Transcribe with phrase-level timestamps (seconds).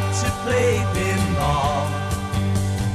[0.00, 1.86] to play pinball.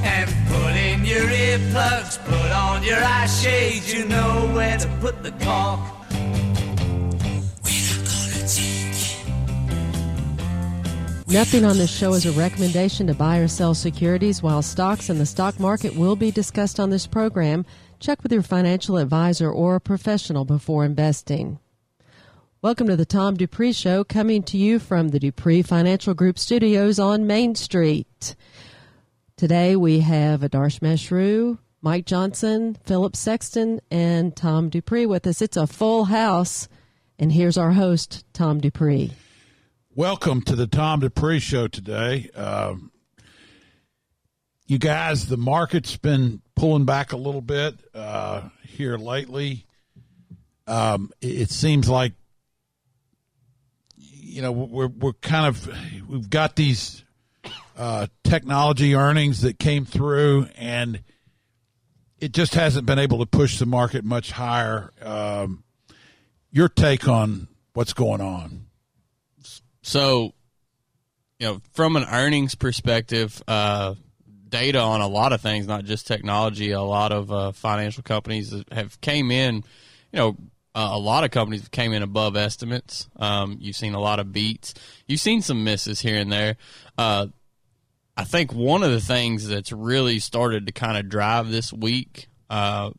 [0.03, 0.30] And
[0.77, 5.80] in your earplugs, put on your eye shades, you know where to put the cork.
[11.30, 14.41] Nothing on this show is a recommendation to buy or sell securities.
[14.41, 17.66] While stocks and the stock market will be discussed on this program,
[17.99, 21.59] check with your financial advisor or a professional before investing.
[22.63, 26.98] Welcome to the Tom Dupree Show, coming to you from the Dupree Financial Group studios
[26.98, 28.35] on Main Street.
[29.35, 35.40] Today we have Adarsh Mashru, Mike Johnson, Philip Sexton, and Tom Dupree with us.
[35.40, 36.67] It's a full house,
[37.20, 39.12] and here's our host, Tom Dupree.
[39.93, 42.32] Welcome to the Tom Dupree Show today.
[42.34, 42.91] Um,
[44.65, 49.67] you guys, the market's been pulling back a little bit uh, here lately.
[50.65, 52.13] Um, it, it seems like
[54.38, 55.68] you know we're we're kind of
[56.07, 57.04] we've got these
[57.76, 61.02] uh, technology earnings that came through, and
[62.20, 64.91] it just hasn't been able to push the market much higher.
[65.02, 65.63] Um,
[66.52, 68.68] your take on what's going on?
[69.81, 70.34] So,
[71.40, 73.96] you know, from an earnings perspective, uh,
[74.47, 78.53] data on a lot of things, not just technology, a lot of uh, financial companies
[78.72, 79.63] have came in, you
[80.13, 80.38] know,
[80.78, 83.09] uh, a lot of companies came in above estimates.
[83.16, 84.75] Um, you've seen a lot of beats.
[85.07, 86.56] You've seen some misses here and there.
[86.95, 87.28] Uh,
[88.16, 92.28] I think one of the things that's really started to kind of drive this week
[92.51, 92.91] uh,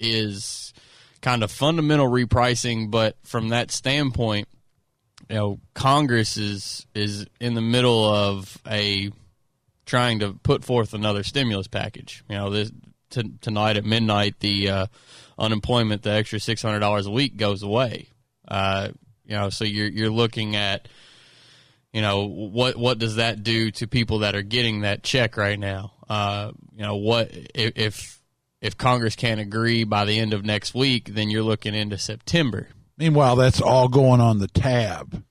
[0.00, 0.72] is
[1.20, 4.48] kind of fundamental repricing, but from that standpoint,
[5.28, 9.10] you know, Congress is is in the middle of a
[9.84, 12.24] trying to put forth another stimulus package.
[12.30, 12.72] You know, this
[13.12, 14.86] t- tonight at midnight, the uh,
[15.38, 18.08] unemployment, the extra six hundred dollars a week goes away.
[18.48, 18.88] Uh,
[19.24, 20.88] you know, so you're you're looking at,
[21.92, 25.58] you know, what what does that do to people that are getting that check right
[25.58, 25.92] now?
[26.08, 28.20] Uh, you know, what if
[28.60, 32.68] if Congress can't agree by the end of next week, then you're looking into September.
[32.98, 35.24] Meanwhile, that's all going on the tab.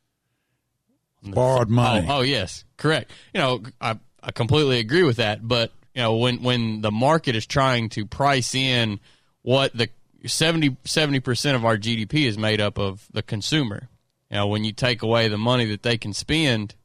[1.23, 2.07] Borrowed money.
[2.09, 3.11] Oh, oh, yes, correct.
[3.33, 5.47] You know, I I completely agree with that.
[5.47, 8.99] But you know, when when the market is trying to price in
[9.41, 9.89] what the
[10.25, 13.89] 70 percent of our GDP is made up of the consumer.
[14.29, 16.75] You know, when you take away the money that they can spend,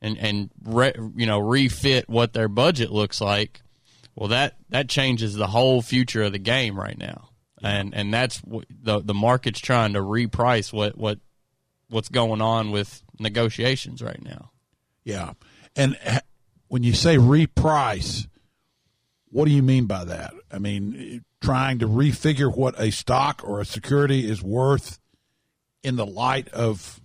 [0.00, 3.62] and and re, you know refit what their budget looks like,
[4.14, 7.30] well that that changes the whole future of the game right now
[7.62, 11.18] and and that's the the market's trying to reprice what what
[11.88, 14.50] what's going on with negotiations right now.
[15.04, 15.32] Yeah,
[15.74, 15.96] and
[16.68, 18.26] when you say reprice,
[19.36, 20.32] what do you mean by that?
[20.50, 24.98] I mean, trying to refigure what a stock or a security is worth
[25.82, 27.02] in the light of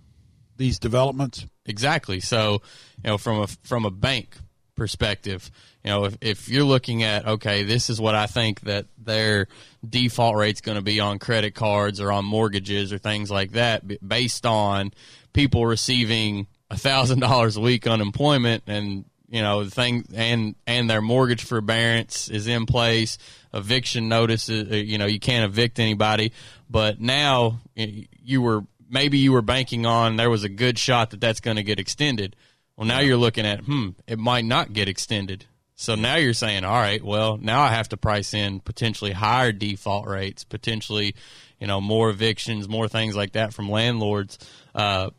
[0.56, 1.44] these developments.
[1.66, 2.20] Exactly.
[2.20, 2.62] So,
[3.04, 4.34] you know, from a from a bank
[4.76, 5.50] perspective,
[5.84, 9.46] you know, if, if you're looking at, okay, this is what I think that their
[9.86, 13.82] default rate's going to be on credit cards or on mortgages or things like that,
[14.08, 14.94] based on
[15.34, 21.00] people receiving thousand dollars a week unemployment and you know the thing and and their
[21.00, 23.16] mortgage forbearance is in place.
[23.52, 26.32] Eviction notices uh, you know you can't evict anybody.
[26.70, 31.20] But now you were maybe you were banking on there was a good shot that
[31.20, 32.36] that's going to get extended.
[32.76, 35.46] Well now you're looking at hmm it might not get extended.
[35.74, 39.50] So now you're saying, all right, well, now I have to price in potentially higher
[39.50, 41.16] default rates, potentially,
[41.58, 44.38] you know, more evictions, more things like that from landlords.
[44.76, 45.10] Uh,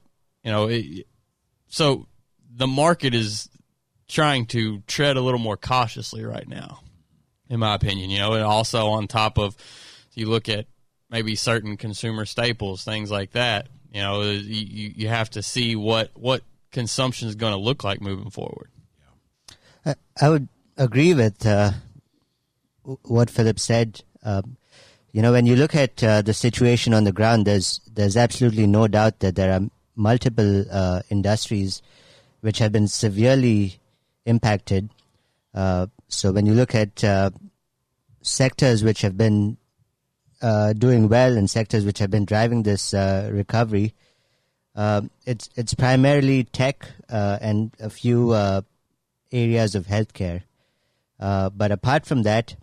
[0.41, 1.05] you know, it,
[1.67, 2.07] so
[2.55, 3.49] the market is
[4.07, 6.79] trying to tread a little more cautiously right now,
[7.49, 8.09] in my opinion.
[8.09, 9.55] You know, and also on top of,
[10.13, 10.65] you look at
[11.09, 13.67] maybe certain consumer staples, things like that.
[13.91, 16.41] You know, you you have to see what what
[16.71, 18.69] consumption is going to look like moving forward.
[20.19, 20.47] I would
[20.77, 21.71] agree with uh,
[23.03, 24.01] what Philip said.
[24.23, 24.57] Um,
[25.11, 28.67] you know, when you look at uh, the situation on the ground, there's there's absolutely
[28.67, 29.61] no doubt that there are
[29.95, 31.81] multiple uh, industries
[32.41, 33.79] which have been severely
[34.25, 34.89] impacted.
[35.53, 37.31] Uh, so when you look at uh,
[38.21, 39.57] sectors which have been
[40.41, 43.93] uh, doing well and sectors which have been driving this recovery,
[44.75, 48.33] it's it's primarily tech and a few
[49.31, 50.43] areas of healthcare.
[51.19, 52.55] But apart from that,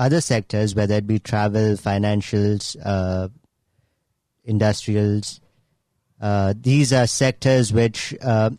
[0.00, 3.28] other sectors, whether it be travel, financials, uh,
[4.44, 5.40] industrials,
[6.20, 8.50] uh, these are sectors which uh,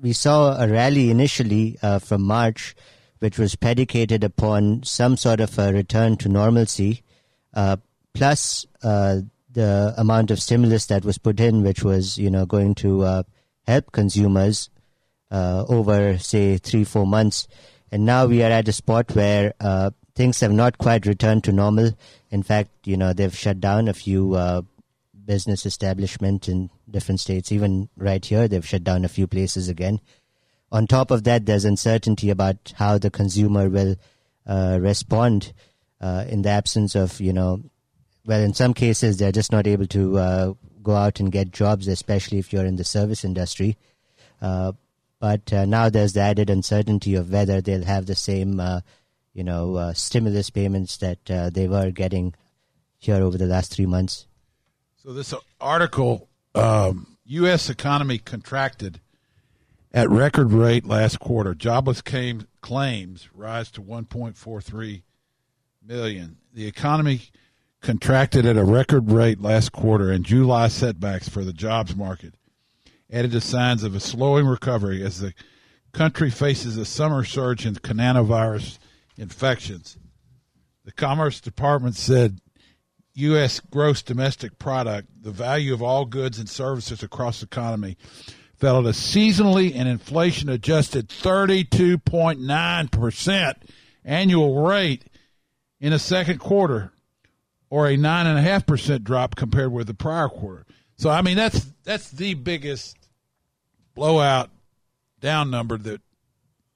[0.00, 2.74] we saw a rally initially uh, from March,
[3.18, 7.02] which was predicated upon some sort of a return to normalcy,
[7.54, 7.76] uh,
[8.14, 9.20] plus uh,
[9.52, 13.22] the amount of stimulus that was put in, which was you know going to uh,
[13.66, 14.70] help consumers
[15.30, 17.46] over say three four months,
[17.92, 19.52] and now we are at a spot where
[20.14, 21.92] things have not quite returned to normal.
[22.30, 24.34] In fact, you know they've shut down a few
[25.30, 27.52] business establishment in different states.
[27.52, 30.00] Even right here, they've shut down a few places again.
[30.72, 33.94] On top of that, there's uncertainty about how the consumer will
[34.44, 35.52] uh, respond
[36.00, 37.62] uh, in the absence of, you know,
[38.26, 41.86] well, in some cases, they're just not able to uh, go out and get jobs,
[41.86, 43.76] especially if you're in the service industry.
[44.42, 44.72] Uh,
[45.20, 48.80] but uh, now there's the added uncertainty of whether they'll have the same, uh,
[49.32, 51.24] you know, stimulus payments that
[51.54, 52.34] they were getting
[52.98, 54.26] here over the last three months.
[55.02, 57.70] So this article, um, U.S.
[57.70, 59.00] economy contracted
[59.94, 61.54] at record rate last quarter.
[61.54, 65.02] Jobless came, claims rise to 1.43
[65.82, 66.36] million.
[66.52, 67.22] The economy
[67.80, 72.34] contracted at a record rate last quarter, and July setbacks for the jobs market
[73.10, 75.32] added to signs of a slowing recovery as the
[75.94, 78.78] country faces a summer surge in coronavirus
[79.16, 79.96] infections.
[80.84, 82.42] The Commerce Department said
[83.14, 83.60] U.S.
[83.60, 87.96] gross domestic product, the value of all goods and services across the economy,
[88.54, 93.54] fell at a seasonally and inflation adjusted 32.9%
[94.04, 95.04] annual rate
[95.80, 96.92] in the second quarter,
[97.70, 100.66] or a 9.5% drop compared with the prior quarter.
[100.96, 102.98] So, I mean, that's, that's the biggest
[103.94, 104.50] blowout
[105.20, 106.02] down number that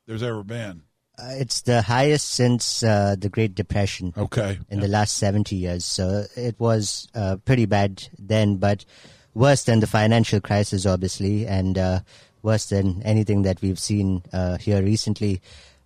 [0.06, 0.82] there's ever been.
[1.16, 4.12] Uh, it's the highest since uh, the Great Depression.
[4.16, 4.58] Okay.
[4.68, 4.86] In yeah.
[4.86, 5.84] the last 70 years.
[5.84, 8.84] So it was uh, pretty bad then, but
[9.32, 12.00] worse than the financial crisis, obviously, and uh,
[12.42, 15.40] worse than anything that we've seen uh, here recently.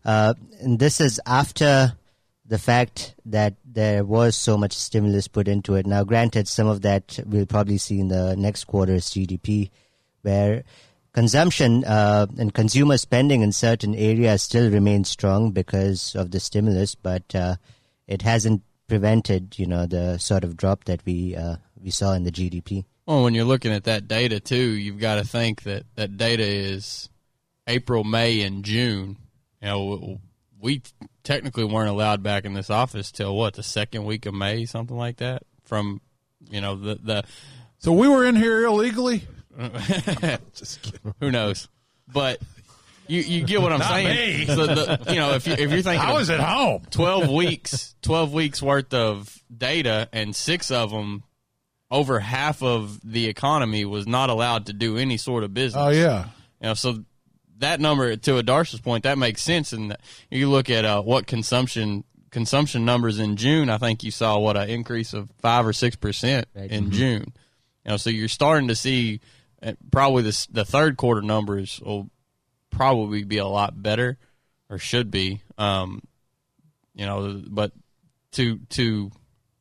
[0.05, 1.93] Uh, and this is after
[2.47, 5.87] the fact that there was so much stimulus put into it.
[5.87, 9.71] Now, granted, some of that we'll probably see in the next quarter's GDP,
[10.23, 10.65] where
[11.19, 16.94] consumption uh, and consumer spending in certain areas still remains strong because of the stimulus,
[16.94, 17.56] but uh,
[18.06, 22.23] it hasn't prevented, you know, the sort of drop that we uh, we saw in
[22.23, 22.85] the GDP.
[23.05, 26.44] Well, when you're looking at that data too, you've got to think that that data
[26.44, 27.11] is
[27.67, 29.17] April, May, and June.
[29.61, 30.20] You know,
[30.61, 30.82] we
[31.25, 34.97] technically weren't allowed back in this office till what the second week of May, something
[34.97, 35.43] like that.
[35.65, 36.00] From
[36.49, 37.25] you know the the.
[37.79, 39.26] So we were in here illegally.
[41.20, 41.69] Who knows?
[42.06, 42.40] But
[43.08, 44.38] you you get what I'm Not saying.
[44.40, 44.46] Me.
[44.46, 46.82] So the, you know if you if you're thinking I was at home.
[46.90, 51.25] twelve weeks twelve weeks worth of data and six of them
[51.90, 55.82] over half of the economy was not allowed to do any sort of business.
[55.82, 56.26] Oh yeah.
[56.60, 57.05] You know so
[57.58, 59.96] that number to Adarsh's point that makes sense and
[60.31, 64.56] you look at uh, what consumption consumption numbers in June I think you saw what
[64.56, 66.90] an increase of 5 or 6% in mm-hmm.
[66.90, 67.32] June.
[67.84, 69.20] You know so you're starting to see
[69.90, 72.10] probably the the third quarter numbers will
[72.70, 74.19] probably be a lot better
[74.70, 75.43] or should be.
[75.56, 76.03] Um,
[76.94, 77.72] you know, but
[78.32, 79.10] to to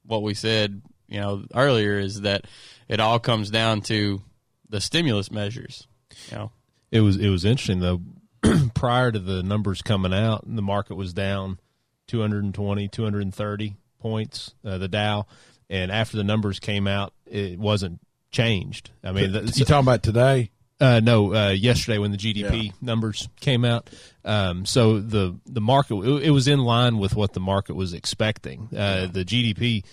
[0.05, 2.45] what we said, you know, earlier is that
[2.87, 4.21] it all comes down to
[4.69, 5.87] the stimulus measures.
[6.29, 6.51] You know,
[6.91, 8.01] it was it was interesting though.
[8.75, 11.59] prior to the numbers coming out, the market was down
[12.07, 15.25] 220, 230 points, uh, the Dow,
[15.69, 17.99] and after the numbers came out, it wasn't
[18.37, 18.91] changed.
[19.03, 20.51] I mean, you talking about today?
[20.79, 22.71] Uh, no, uh, yesterday when the GDP yeah.
[22.81, 23.89] numbers came out.
[24.23, 27.93] Um, so the the market it, it, was in line with what the market was
[27.93, 28.69] expecting.
[28.71, 29.83] Uh, the GDP,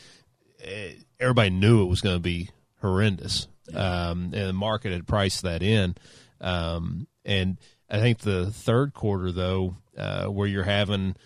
[0.62, 2.50] eh, everybody knew it was going to be
[2.82, 5.94] horrendous, um, and the market had priced that in.
[6.38, 7.56] Um, and
[7.88, 11.16] I think the third quarter, though, uh, where you're having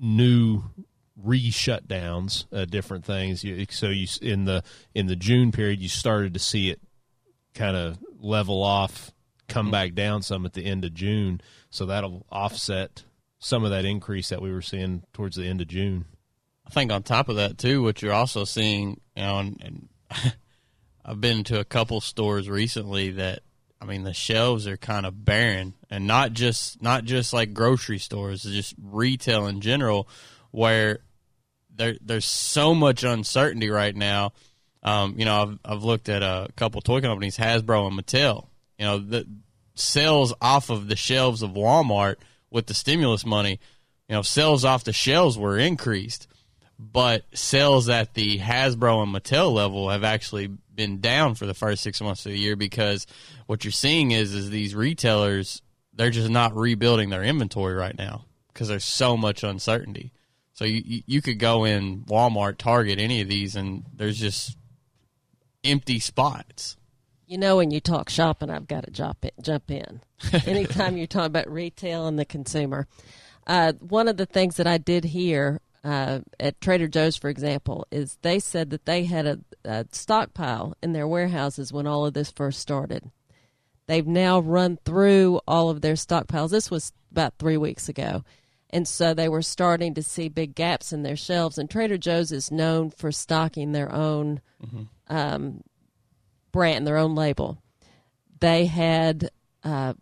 [0.00, 0.62] new
[1.22, 3.42] re-shutdowns, uh, different things.
[3.42, 4.62] You, so you in the
[4.94, 6.80] in the June period, you started to see it
[7.54, 9.12] kind of level off,
[9.48, 9.72] come mm-hmm.
[9.72, 11.40] back down some at the end of June.
[11.70, 13.04] So that'll offset
[13.38, 16.04] some of that increase that we were seeing towards the end of June.
[16.66, 19.88] I think on top of that too, what you're also seeing, you know, and, and
[21.04, 23.40] I've been to a couple stores recently that
[23.80, 27.98] I mean the shelves are kind of barren, and not just not just like grocery
[27.98, 30.08] stores, just retail in general,
[30.56, 31.00] where
[31.74, 34.32] there there's so much uncertainty right now.
[34.82, 38.46] Um, you know, I've I've looked at a couple toy companies, Hasbro and Mattel.
[38.78, 39.26] You know, the,
[39.74, 42.16] sales off of the shelves of Walmart
[42.50, 43.60] with the stimulus money,
[44.08, 46.26] you know, sales off the shelves were increased,
[46.78, 51.82] but sales at the Hasbro and Mattel level have actually been down for the first
[51.82, 53.06] six months of the year because
[53.44, 55.60] what you're seeing is is these retailers
[55.92, 60.12] they're just not rebuilding their inventory right now because there's so much uncertainty.
[60.56, 64.56] So you you could go in Walmart, Target, any of these, and there's just
[65.62, 66.78] empty spots.
[67.26, 69.32] You know, when you talk shopping, I've got to jump in.
[69.42, 70.00] Jump in.
[70.46, 72.86] Anytime you're talking about retail and the consumer,
[73.46, 77.86] uh, one of the things that I did hear uh, at Trader Joe's, for example,
[77.90, 82.14] is they said that they had a, a stockpile in their warehouses when all of
[82.14, 83.10] this first started.
[83.88, 86.48] They've now run through all of their stockpiles.
[86.48, 88.24] This was about three weeks ago.
[88.70, 91.56] And so they were starting to see big gaps in their shelves.
[91.58, 94.40] And Trader Joe's is known for stocking their own
[95.08, 95.62] um,
[96.52, 97.58] brand, their own label.
[98.40, 99.30] They had,
[99.62, 99.94] uh,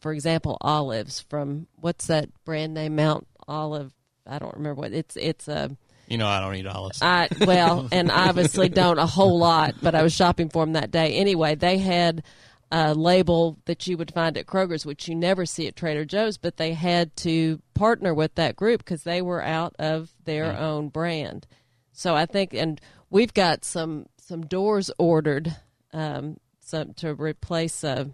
[0.00, 2.96] for example, olives from what's that brand name?
[2.96, 3.92] Mount Olive.
[4.26, 5.16] I don't remember what it's.
[5.16, 5.76] It's a.
[6.06, 7.00] You know, I don't eat olives.
[7.02, 10.90] I well, and obviously don't a whole lot, but I was shopping for them that
[10.90, 11.14] day.
[11.14, 12.22] Anyway, they had
[12.70, 16.38] a label that you would find at Kroger's, which you never see at Trader Joe's,
[16.38, 20.88] but they had to partner with that group because they were out of their own
[20.88, 21.46] brand.
[21.92, 25.56] So I think, and we've got some some doors ordered,
[25.92, 28.04] um, some to replace uh,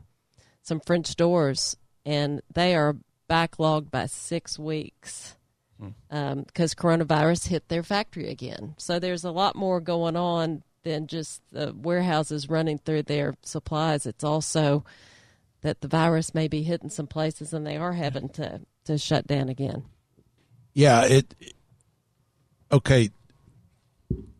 [0.63, 2.97] some French doors, and they are
[3.29, 5.37] backlogged by six weeks
[6.09, 8.75] because coronavirus hit their factory again.
[8.79, 14.07] So there's a lot more going on than just the warehouses running through their supplies.
[14.07, 14.85] It's also
[15.63, 19.27] that the virus may be hitting some places and they are having to, to shut
[19.27, 19.83] down again.
[20.75, 21.35] Yeah, it.
[22.71, 23.11] Okay,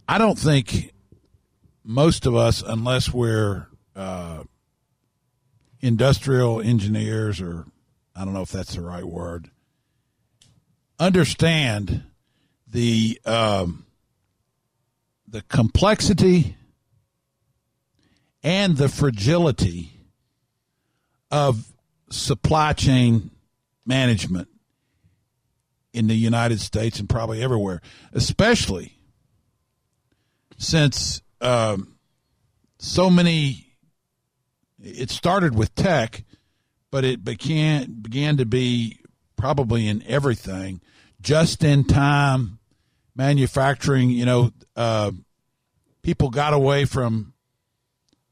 [0.07, 0.93] I don't think
[1.83, 4.45] most of us, unless we're uh,
[5.81, 7.67] industrial engineers, or
[8.15, 9.51] I don't know if that's the right word,
[11.01, 12.05] understand
[12.69, 13.86] the um,
[15.29, 16.57] the complexity
[18.43, 19.91] and the fragility
[21.31, 21.73] of
[22.11, 23.31] supply chain
[23.85, 24.49] management
[25.93, 27.81] in the United States and probably everywhere,
[28.13, 28.99] especially
[30.59, 31.97] since um,
[32.79, 33.63] so many.
[34.79, 36.23] It started with tech,
[36.91, 39.01] but it began began to be
[39.37, 40.81] probably in everything,
[41.21, 42.59] just in time
[43.17, 44.11] manufacturing.
[44.11, 45.11] You know, uh,
[46.03, 47.33] people got away from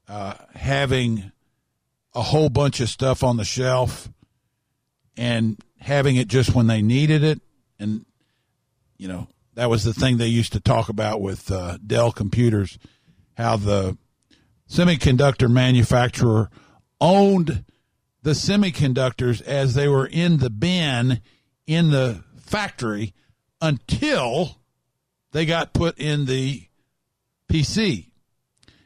[0.08, 1.32] uh, having
[2.14, 4.08] a whole bunch of stuff on the shelf
[5.16, 7.40] and having it just when they needed it
[7.78, 8.04] and
[8.96, 12.78] you know that was the thing they used to talk about with uh, Dell computers,
[13.36, 13.96] how the
[14.68, 16.50] semiconductor manufacturer
[17.00, 17.64] owned
[18.22, 21.20] the semiconductors as they were in the bin
[21.66, 23.12] in the factory
[23.60, 24.58] until
[25.34, 26.62] they got put in the
[27.50, 28.06] PC.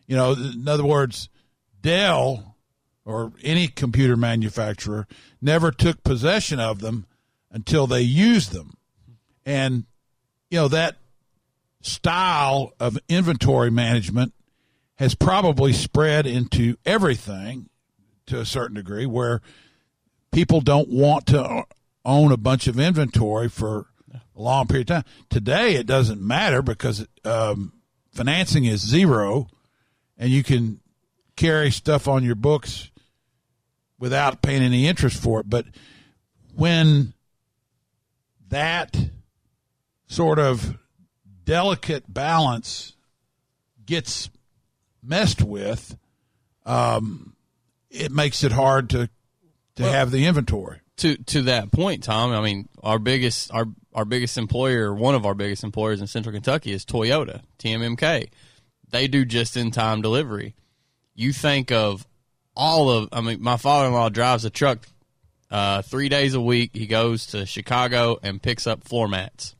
[0.07, 1.29] You know, in other words,
[1.83, 2.57] Dell
[3.05, 5.07] or any computer manufacturer
[5.43, 7.05] never took possession of them
[7.51, 8.79] until they used them.
[9.45, 9.85] And,
[10.51, 10.97] you know, that
[11.83, 14.33] style of inventory management
[14.97, 17.69] has probably spread into everything
[18.25, 19.43] to a certain degree where
[20.33, 21.65] people don't want to
[22.07, 25.13] own a bunch of inventory for a long period of time.
[25.31, 27.73] Today, it doesn't matter because um,
[28.13, 29.49] financing is zero
[30.17, 30.81] and you can
[31.37, 32.91] carry stuff on your books
[33.99, 35.49] without paying any interest for it.
[35.49, 35.67] But
[36.55, 37.15] when
[38.49, 38.97] that
[40.07, 40.77] sort of
[41.45, 42.95] delicate balance
[43.87, 44.31] gets
[45.03, 45.97] messed with,
[46.67, 47.35] um,
[47.91, 49.09] it makes it hard to
[49.77, 50.81] to Well- have the inventory.
[50.97, 52.33] to to that point, Tom.
[52.33, 53.67] I mean, our biggest our
[53.99, 58.29] our biggest employer, one of our biggest employers in Central Kentucky, is Toyota, TMMK.
[58.91, 60.55] They do just in time delivery.
[61.17, 62.07] You think of
[62.55, 63.09] all of.
[63.11, 64.87] I mean, my father in law drives a truck
[65.51, 66.71] uh, three days a week.
[66.75, 69.57] He goes to Chicago and picks up floor mats,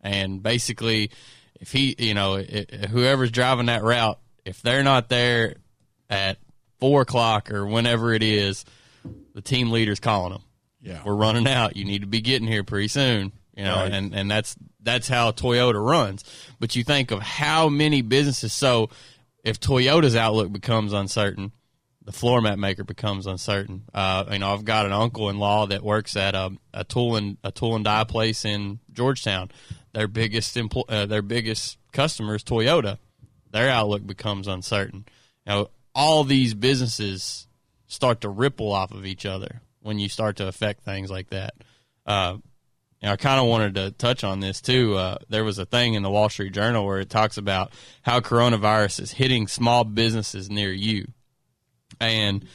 [0.00, 1.10] and basically,
[1.60, 5.56] if he, you know, i whoever's driving that route, if they're not there
[6.08, 6.38] at
[6.80, 8.64] four o'clock or whenever it is,
[9.34, 10.42] the team leader's calling them
[10.80, 11.02] Yeah.
[11.04, 11.76] we're running out.
[11.76, 13.32] You need to be getting here pretty soon.
[13.62, 13.92] You know, Right.
[13.92, 16.24] and, and that's that's how Toyota runs.
[16.58, 18.52] But you think of how many businesses.
[18.52, 18.90] So
[19.44, 21.52] if Toyota's outlook becomes uncertain,
[22.04, 23.82] the floor mat maker becomes uncertain.
[23.94, 27.14] Uh, you know, I've got an uncle in law that works at a, a tool
[27.14, 29.52] and a tool and die place in Georgetown.
[29.92, 32.98] Their biggest empl- uh, their biggest customer is Toyota.
[33.52, 35.04] Their outlook becomes uncertain.
[35.46, 37.46] You know, all these businesses
[37.86, 41.54] start to ripple off of each other when you start to affect things like that.
[42.06, 42.38] Uh,
[43.02, 44.96] and I kind of wanted to touch on this too.
[44.96, 48.20] Uh, there was a thing in the Wall Street Journal where it talks about how
[48.20, 51.08] coronavirus is hitting small businesses near you.
[52.00, 52.46] And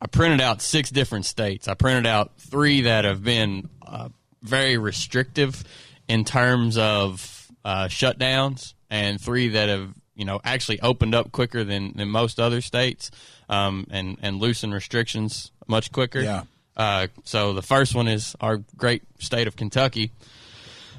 [0.00, 1.68] I printed out six different states.
[1.68, 4.08] I printed out three that have been uh,
[4.42, 5.62] very restrictive
[6.08, 11.62] in terms of uh, shutdowns, and three that have you know actually opened up quicker
[11.62, 13.12] than, than most other states,
[13.48, 16.20] um, and and loosened restrictions much quicker.
[16.20, 16.42] Yeah.
[16.76, 20.12] Uh, so the first one is our great state of Kentucky.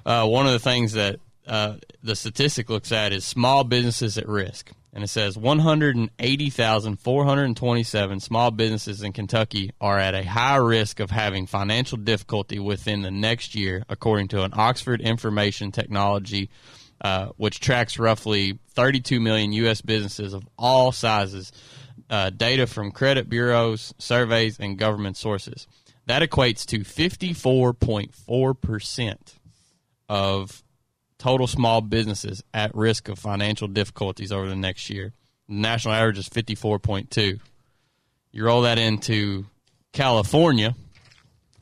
[0.05, 4.27] Uh, one of the things that uh, the statistic looks at is small businesses at
[4.27, 4.71] risk.
[4.95, 11.47] And it says 180,427 small businesses in Kentucky are at a high risk of having
[11.47, 16.51] financial difficulty within the next year, according to an Oxford Information Technology,
[17.01, 19.81] uh, which tracks roughly 32 million U.S.
[19.81, 21.51] businesses of all sizes
[22.09, 25.67] uh, data from credit bureaus, surveys, and government sources.
[26.05, 29.17] That equates to 54.4%
[30.09, 30.63] of
[31.17, 35.13] total small businesses at risk of financial difficulties over the next year.
[35.47, 37.39] The national average is 54.2.
[38.31, 39.45] You roll that into
[39.93, 40.75] California,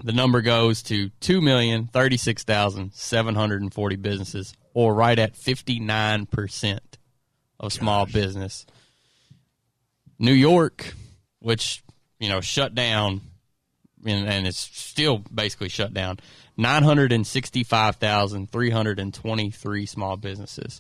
[0.04, 6.80] the number goes to 2,036,740 businesses, or right at 59%
[7.60, 8.66] of small business.
[10.22, 10.94] New York,
[11.40, 11.84] which
[12.20, 13.22] you know shut down,
[14.06, 16.20] and, and it's still basically shut down.
[16.56, 20.80] Nine hundred and sixty-five thousand three hundred and twenty-three small businesses.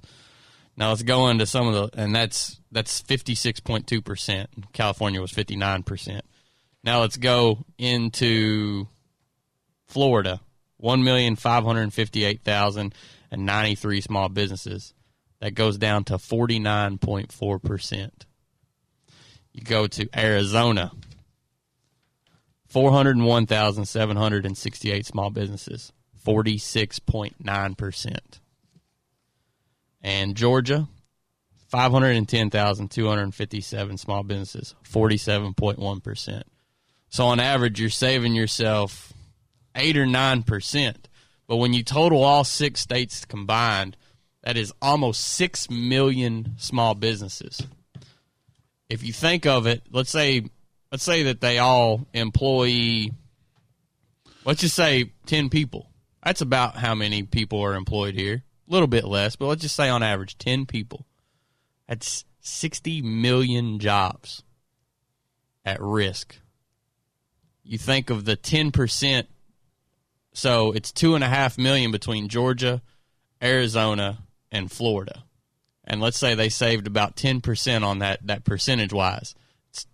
[0.77, 4.49] Now let's go into some of the, and that's that's fifty-six point two percent.
[4.73, 6.23] California was fifty-nine percent.
[6.83, 8.87] Now let's go into
[9.87, 10.39] Florida.
[10.77, 12.93] One million five hundred fifty-eight thousand
[13.31, 14.93] and ninety-three small businesses.
[15.39, 18.27] That goes down to forty-nine point four percent.
[19.53, 20.91] You go to Arizona,
[22.69, 25.91] 401,768 small businesses,
[26.25, 28.17] 46.9%.
[30.01, 30.87] And Georgia,
[31.67, 36.43] 510,257 small businesses, 47.1%.
[37.09, 39.11] So on average, you're saving yourself
[39.75, 40.95] 8 or 9%.
[41.47, 43.97] But when you total all six states combined,
[44.43, 47.61] that is almost 6 million small businesses
[48.91, 50.43] if you think of it, let's say
[50.91, 53.09] let's say that they all employ
[54.43, 55.89] let's just say 10 people.
[56.21, 58.43] That's about how many people are employed here.
[58.67, 61.05] A little bit less, but let's just say on average 10 people.
[61.87, 64.43] That's 60 million jobs
[65.63, 66.37] at risk.
[67.63, 69.27] You think of the 10%,
[70.33, 72.81] so it's two and a half million between Georgia,
[73.41, 74.19] Arizona,
[74.51, 75.23] and Florida
[75.83, 79.35] and let's say they saved about 10% on that, that percentage wise.
[79.69, 79.87] It's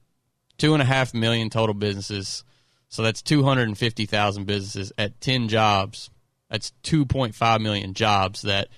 [0.58, 2.43] two and a half million total businesses.
[2.89, 6.10] So that's 250,000 businesses at 10 jobs.
[6.50, 8.69] That's 2.5 million jobs that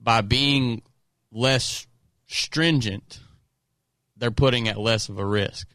[0.00, 0.82] by being
[1.32, 1.86] less
[2.26, 3.20] stringent,
[4.16, 5.68] they're putting at less of a risk.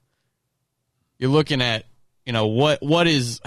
[1.17, 1.85] You're looking at,
[2.25, 3.39] you know, what what is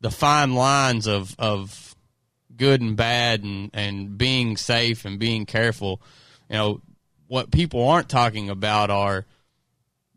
[0.00, 1.91] the fine lines of of
[2.56, 6.02] good and bad and, and being safe and being careful.
[6.48, 6.80] You know,
[7.26, 9.26] what people aren't talking about are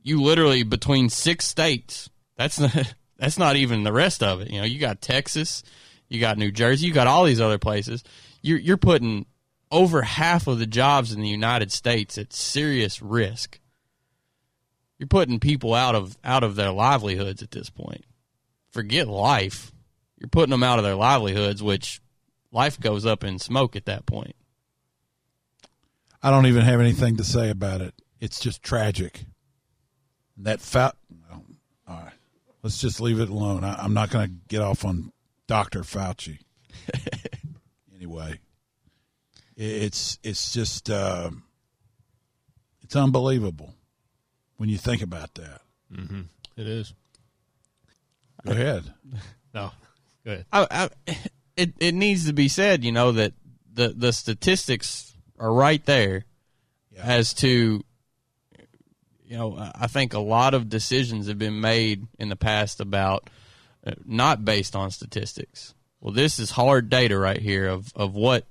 [0.03, 2.09] you literally between six states.
[2.37, 4.51] That's not, that's not even the rest of it.
[4.51, 5.63] You know, you got Texas,
[6.09, 8.03] you got New Jersey, you got all these other places.
[8.41, 9.25] You're you're putting
[9.71, 13.59] over half of the jobs in the United States at serious risk.
[14.99, 18.05] You're putting people out of out of their livelihoods at this point.
[18.71, 19.71] Forget life.
[20.19, 22.01] You're putting them out of their livelihoods, which
[22.55, 24.35] life goes up in smoke at that point.
[26.23, 27.93] I don't even have anything to say about it.
[28.19, 29.25] It's just tragic.
[30.37, 30.95] That fat.
[31.31, 31.43] All
[31.87, 32.13] right,
[32.63, 33.63] let's just leave it alone.
[33.63, 35.11] I, am not going to get off on
[35.45, 36.39] Doctor Fauci.
[37.95, 38.39] anyway,
[39.55, 41.29] it's it's just uh,
[42.81, 43.75] it's unbelievable
[44.57, 45.61] when you think about that.
[45.93, 46.21] Mm-hmm.
[46.57, 46.93] It is.
[48.45, 48.91] Go ahead.
[49.53, 49.71] no,
[50.25, 50.45] go ahead.
[50.51, 51.17] I, I,
[51.57, 53.33] it it needs to be said, you know, that
[53.73, 56.25] the the statistics are right there
[56.91, 57.01] yeah.
[57.03, 57.83] as to
[59.27, 63.29] you know, I think a lot of decisions have been made in the past about
[63.85, 65.73] uh, not based on statistics.
[65.99, 68.45] Well, this is hard data right here of, of what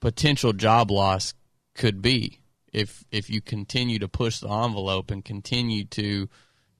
[0.00, 1.34] potential job loss
[1.74, 2.38] could be
[2.72, 6.28] if if you continue to push the envelope and continue to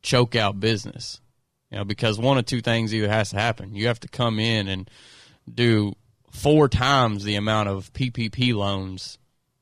[0.02, 1.20] choke out business.
[1.70, 3.74] You know, because one of two things either has to happen.
[3.74, 4.90] You have to come in and
[5.52, 5.94] do
[6.30, 9.18] four times the amount of PPP loans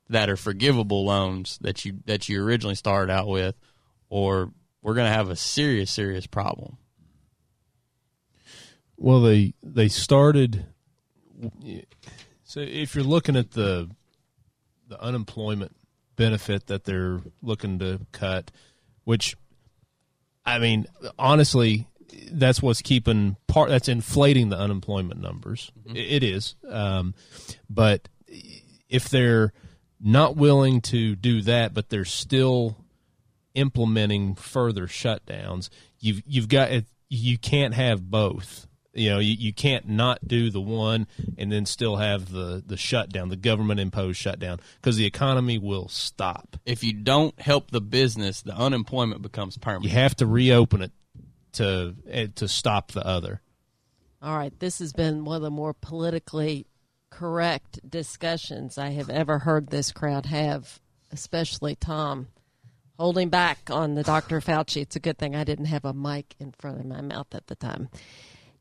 [0.09, 3.55] that are forgivable loans that you that you originally started out with,
[4.09, 6.79] or we're going to have a serious, serious problem.
[8.97, 10.67] Well, they they started.
[12.45, 13.89] So if you're looking at the
[14.89, 15.77] the unemployment
[16.17, 18.51] benefit that they're looking to cut,
[19.05, 19.37] which
[20.45, 20.87] I mean,
[21.19, 21.87] honestly,
[22.31, 23.69] that's what's keeping part.
[23.69, 25.73] That's inflating the unemployment numbers.
[25.87, 25.97] Mm-hmm.
[25.97, 27.15] It, is, um,
[27.69, 28.09] but
[28.89, 29.53] if they're
[30.01, 32.77] not willing to do that, but they're still
[33.55, 35.69] implementing further shutdowns,
[35.99, 36.71] you've you've got
[37.09, 41.07] you can't have both you know you, you can't not do the one
[41.39, 45.89] and then still have the the shutdown the government imposed shutdown because the economy will
[45.89, 50.83] stop if you don't help the business the unemployment becomes permanent you have to reopen
[50.83, 50.93] it
[51.55, 53.41] to eh, to stop the other.
[54.23, 54.59] All right.
[54.59, 56.67] This has been one of the more politically
[57.11, 62.29] correct discussions i have ever heard this crowd have especially tom
[62.99, 64.83] holding back on the dr fauci.
[64.83, 67.49] It's a good thing i didn't have a mic in front of my mouth at
[67.49, 67.89] the time.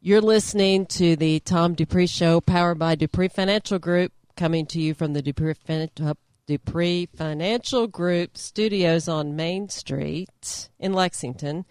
[0.02, 4.93] You're listening to the Tom Dupree Show, powered by Dupree Financial Group, coming to you
[4.93, 6.13] from the Dupree, uh,
[6.47, 11.65] Dupree Financial Group studios on Main Street in Lexington.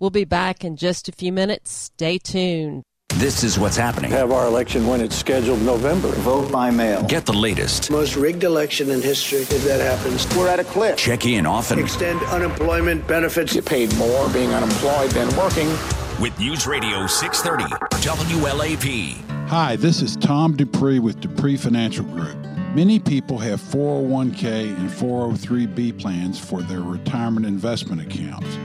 [0.00, 1.70] We'll be back in just a few minutes.
[1.70, 2.84] Stay tuned.
[3.16, 4.10] This is what's happening.
[4.12, 6.08] Have our election when it's scheduled November.
[6.08, 7.02] Vote by mail.
[7.02, 7.90] Get the latest.
[7.90, 10.26] Most rigged election in history if that happens.
[10.34, 10.96] We're at a cliff.
[10.96, 11.78] Check in often.
[11.78, 13.52] Extend unemployment benefits.
[13.52, 15.68] Get paid more being unemployed than working
[16.18, 17.64] with News Radio 630
[18.40, 19.48] WLAP.
[19.48, 22.38] Hi, this is Tom Dupree with Dupree Financial Group.
[22.74, 28.56] Many people have 401k and 403b plans for their retirement investment accounts.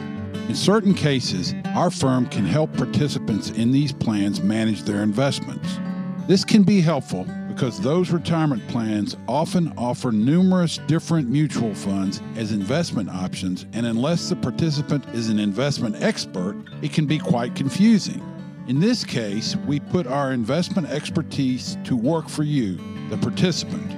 [0.48, 5.80] In certain cases, our firm can help participants in these plans manage their investments.
[6.28, 12.52] This can be helpful because those retirement plans often offer numerous different mutual funds as
[12.52, 18.22] investment options, and unless the participant is an investment expert, it can be quite confusing.
[18.68, 22.78] In this case, we put our investment expertise to work for you,
[23.10, 23.94] the participant.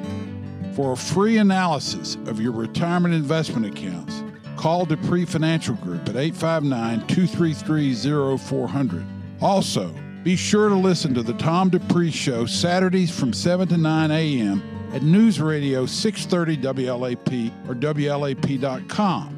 [0.75, 4.21] For a free analysis of your retirement investment accounts,
[4.67, 9.05] call Dupree Financial Group at 859 233 0400.
[9.39, 14.11] Also, be sure to listen to the Tom Dupree Show Saturdays from 7 to 9
[14.11, 14.61] a.m.
[14.93, 19.33] at News Radio 630 WLAP or WLAP.com.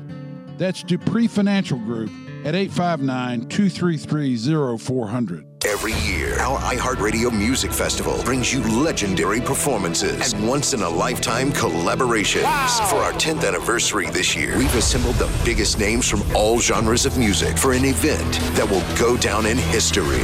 [0.58, 2.10] That's Dupree Financial Group
[2.44, 5.49] at 859 233 0400.
[5.70, 11.52] Every year, our iHeartRadio Music Festival brings you legendary performances and once in a lifetime
[11.52, 12.42] collaborations.
[12.42, 12.88] Wow.
[12.90, 17.20] For our 10th anniversary this year, we've assembled the biggest names from all genres of
[17.20, 20.24] music for an event that will go down in history.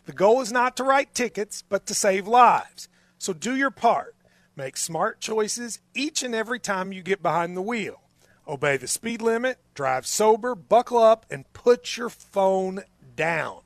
[0.07, 2.89] The goal is not to write tickets, but to save lives.
[3.19, 4.15] So do your part.
[4.57, 8.01] Make smart choices each and every time you get behind the wheel.
[8.49, 12.85] Obey the speed limit, drive sober, buckle up, and put your phone
[13.17, 13.61] down.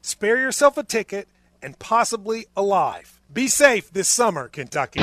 [0.00, 1.28] Spare yourself a ticket
[1.62, 3.20] and possibly a life.
[3.32, 5.00] Be safe this summer, Kentucky.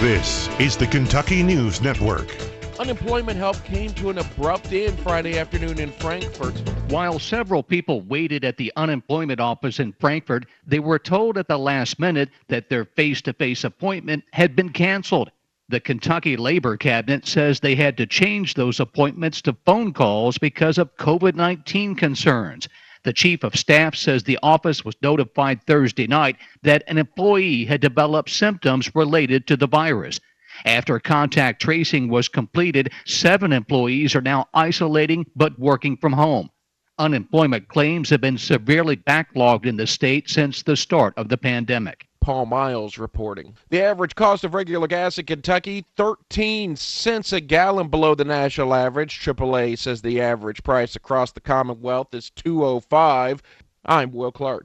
[0.00, 2.55] This is the Kentucky News Network.
[2.78, 6.54] Unemployment help came to an abrupt end Friday afternoon in Frankfort.
[6.90, 11.58] While several people waited at the unemployment office in Frankfort, they were told at the
[11.58, 15.30] last minute that their face to face appointment had been canceled.
[15.70, 20.76] The Kentucky Labor Cabinet says they had to change those appointments to phone calls because
[20.76, 22.68] of COVID 19 concerns.
[23.04, 27.80] The chief of staff says the office was notified Thursday night that an employee had
[27.80, 30.20] developed symptoms related to the virus.
[30.64, 36.50] After contact tracing was completed, seven employees are now isolating but working from home.
[36.98, 42.06] Unemployment claims have been severely backlogged in the state since the start of the pandemic.
[42.26, 43.54] Paul Miles reporting.
[43.68, 48.74] The average cost of regular gas in Kentucky, 13 cents a gallon below the national
[48.74, 49.20] average.
[49.20, 53.42] AAA says the average price across the Commonwealth is 205.
[53.84, 54.64] I'm Will Clark.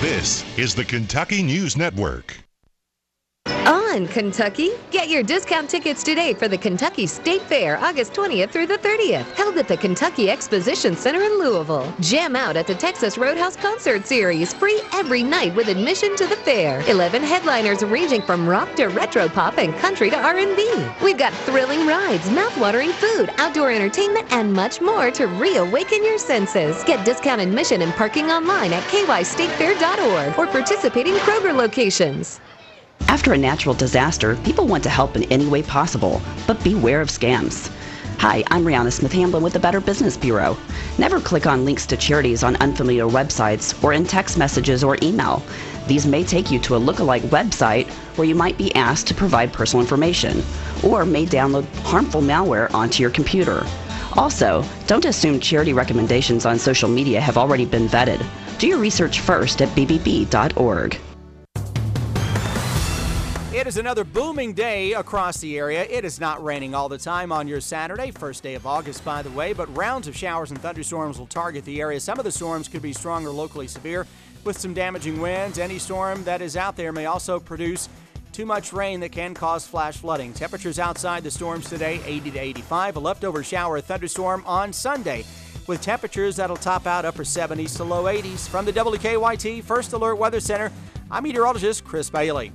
[0.00, 2.36] This is the Kentucky News Network.
[3.46, 8.66] Oh, Kentucky, get your discount tickets today for the Kentucky State Fair, August 20th through
[8.66, 11.92] the 30th, held at the Kentucky Exposition Center in Louisville.
[12.00, 16.36] Jam out at the Texas Roadhouse Concert Series, free every night with admission to the
[16.36, 16.82] fair.
[16.88, 20.86] 11 headliners ranging from rock to retro pop and country to R&B.
[21.02, 26.84] We've got thrilling rides, mouth-watering food, outdoor entertainment, and much more to reawaken your senses.
[26.84, 32.40] Get discount admission and parking online at kystatefair.org or participating Kroger locations.
[33.08, 37.08] After a natural disaster, people want to help in any way possible, but beware of
[37.08, 37.72] scams.
[38.18, 40.58] Hi, I'm Rihanna Smith Hamblin with the Better Business Bureau.
[40.98, 45.42] Never click on links to charities on unfamiliar websites or in text messages or email.
[45.86, 49.54] These may take you to a lookalike website where you might be asked to provide
[49.54, 50.42] personal information
[50.84, 53.66] or may download harmful malware onto your computer.
[54.18, 58.22] Also, don't assume charity recommendations on social media have already been vetted.
[58.58, 61.00] Do your research first at bbb.org.
[63.58, 65.82] It is another booming day across the area.
[65.82, 69.20] It is not raining all the time on your Saturday, first day of August, by
[69.20, 71.98] the way, but rounds of showers and thunderstorms will target the area.
[71.98, 74.06] Some of the storms could be strong or locally severe
[74.44, 75.58] with some damaging winds.
[75.58, 77.88] Any storm that is out there may also produce
[78.30, 80.32] too much rain that can cause flash flooding.
[80.32, 82.94] Temperatures outside the storms today 80 to 85.
[82.94, 85.24] A leftover shower or thunderstorm on Sunday
[85.66, 88.48] with temperatures that'll top out upper 70s to low 80s.
[88.48, 90.70] From the WKYT First Alert Weather Center,
[91.10, 92.52] I'm meteorologist Chris Bailey.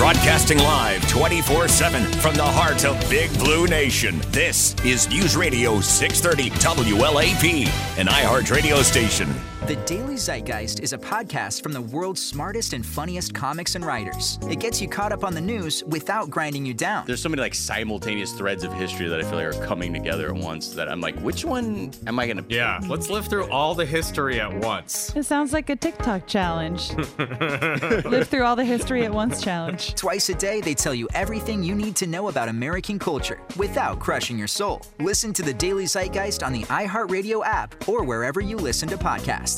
[0.00, 4.18] Broadcasting live 24 7 from the heart of Big Blue Nation.
[4.30, 7.66] This is News Radio 630 WLAP,
[7.98, 9.28] an iHeart radio station.
[9.66, 14.38] The Daily Zeitgeist is a podcast from the world's smartest and funniest comics and writers.
[14.48, 17.04] It gets you caught up on the news without grinding you down.
[17.06, 20.28] There's so many like simultaneous threads of history that I feel like are coming together
[20.28, 22.44] at once that I'm like, which one am I gonna?
[22.48, 25.14] Yeah, let's live through all the history at once.
[25.14, 26.90] It sounds like a TikTok challenge.
[27.18, 29.94] live through all the history at once challenge.
[29.94, 34.00] Twice a day, they tell you everything you need to know about American culture without
[34.00, 34.80] crushing your soul.
[35.00, 39.49] Listen to the Daily Zeitgeist on the iHeartRadio app or wherever you listen to podcasts.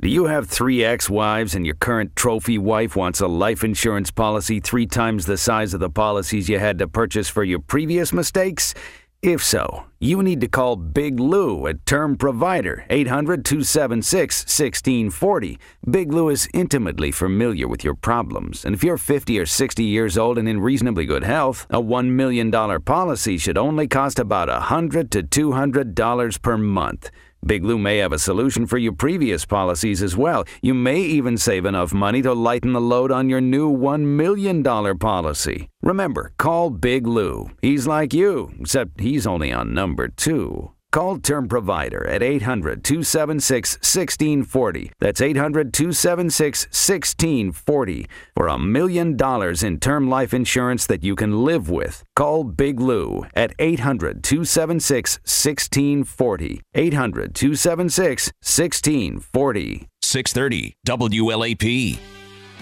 [0.00, 4.10] Do you have three ex wives and your current trophy wife wants a life insurance
[4.10, 8.12] policy three times the size of the policies you had to purchase for your previous
[8.12, 8.74] mistakes?
[9.22, 15.60] If so, you need to call Big Lou at Term Provider 800 276 1640.
[15.88, 20.18] Big Lou is intimately familiar with your problems, and if you're 50 or 60 years
[20.18, 22.50] old and in reasonably good health, a $1 million
[22.82, 27.12] policy should only cost about 100 to $200 per month.
[27.44, 30.44] Big Lou may have a solution for your previous policies as well.
[30.62, 34.62] You may even save enough money to lighten the load on your new $1 million
[34.98, 35.68] policy.
[35.82, 37.50] Remember, call Big Lou.
[37.60, 40.70] He's like you, except he's only on number two.
[40.92, 44.92] Call Term Provider at 800 276 1640.
[45.00, 51.46] That's 800 276 1640 for a million dollars in term life insurance that you can
[51.46, 52.04] live with.
[52.14, 56.60] Call Big Lou at 800 276 1640.
[56.74, 59.88] 800 276 1640.
[60.02, 61.98] 630 WLAP.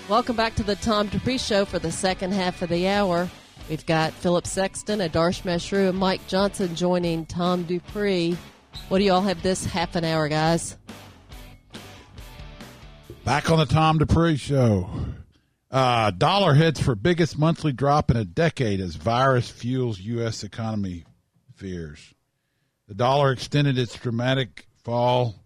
[0.08, 3.28] Welcome back to the Tom Dupree Show for the second half of the hour.
[3.70, 8.36] We've got Philip Sexton, Adarsh Mashru, and Mike Johnson joining Tom Dupree.
[8.88, 10.76] What do you all have this half an hour, guys?
[13.24, 14.90] Back on the Tom Dupree Show.
[15.70, 20.42] Uh, dollar heads for biggest monthly drop in a decade as virus fuels U.S.
[20.42, 21.04] economy
[21.54, 22.12] fears.
[22.88, 25.36] The dollar extended its dramatic fall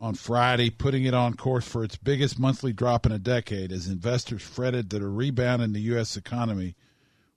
[0.00, 3.88] on Friday, putting it on course for its biggest monthly drop in a decade as
[3.88, 6.16] investors fretted that a rebound in the U.S.
[6.16, 6.76] economy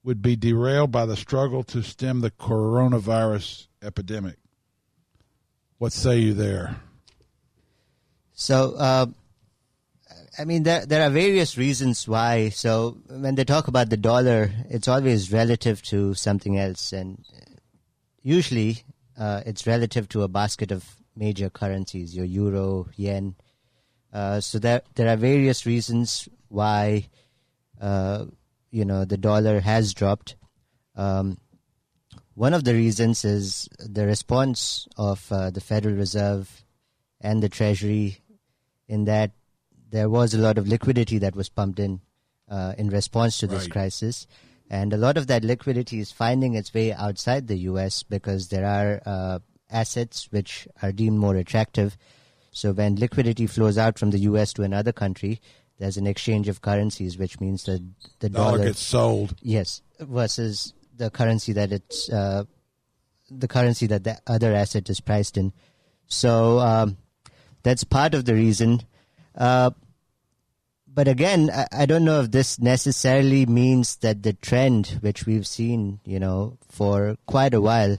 [0.03, 4.37] would be derailed by the struggle to stem the coronavirus epidemic.
[5.77, 6.77] What say you there?
[8.33, 9.07] So, uh,
[10.37, 12.49] I mean, there there are various reasons why.
[12.49, 17.23] So, when they talk about the dollar, it's always relative to something else, and
[18.21, 18.83] usually
[19.17, 20.85] uh, it's relative to a basket of
[21.15, 23.35] major currencies, your euro, yen.
[24.11, 27.07] Uh, so there there are various reasons why
[27.79, 28.25] uh,
[28.71, 30.35] you know the dollar has dropped.
[30.95, 31.37] Um,
[32.33, 36.63] one of the reasons is the response of uh, the Federal Reserve
[37.19, 38.19] and the Treasury,
[38.87, 39.31] in that
[39.91, 42.01] there was a lot of liquidity that was pumped in
[42.49, 43.71] uh, in response to this Right.
[43.71, 44.25] crisis,
[44.69, 48.03] and a lot of that liquidity is finding its way outside the U.S.
[48.03, 51.97] because there are uh, assets which are deemed more attractive.
[52.51, 54.53] So when liquidity flows out from the U.S.
[54.53, 55.39] to another country,
[55.79, 57.81] there's an exchange of currencies, which means that
[58.19, 59.35] the Dollar dollar, gets sold.
[59.41, 62.43] Yes, versus the currency that it's uh,
[63.31, 65.53] the currency that the other asset is priced in.
[66.07, 66.97] So um,
[67.63, 68.81] that's part of the reason.
[69.35, 69.71] Uh,
[70.93, 75.47] but again, I, I don't know if this necessarily means that the trend, which we've
[75.47, 77.97] seen, you know, for quite a while,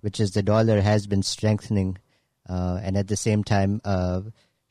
[0.00, 1.98] which is the dollar has been strengthening,
[2.48, 4.22] uh, and at the same time, uh,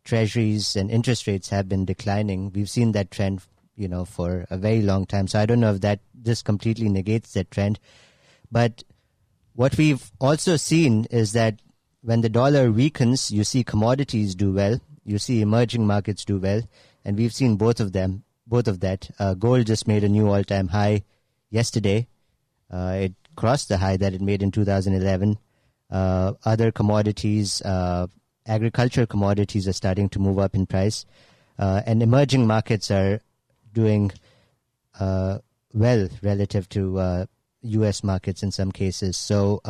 [0.08, 2.52] treasuries and interest rates have been declining.
[2.54, 3.42] We've seen that trend,
[3.76, 5.28] you know, for a very long time.
[5.28, 7.80] So I don't know if that this completely negates that trend,
[8.52, 8.84] but
[9.54, 11.60] what we've also seen is that
[12.02, 16.62] when the dollar weakens, you see commodities do well, you see emerging markets do well,
[17.04, 19.10] and we've seen both of them, both of that.
[19.20, 21.04] Uh, gold just made a new all-time high
[21.50, 22.08] yesterday.
[22.72, 25.38] Uh, it crossed the high that it made in 2011.
[25.90, 28.08] Uh, other commodities, uh,
[28.48, 31.06] agricultural commodities, are starting to move up in price,
[31.60, 33.22] uh, and emerging markets are
[33.74, 34.12] doing
[35.00, 35.40] uh,
[35.74, 37.28] well relative to
[37.62, 38.04] U.S.
[38.04, 39.18] markets in some cases.
[39.18, 39.62] So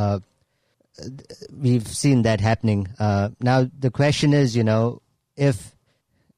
[1.51, 2.87] we've seen that happening.
[2.99, 5.01] now the question is, you know,
[5.35, 5.75] if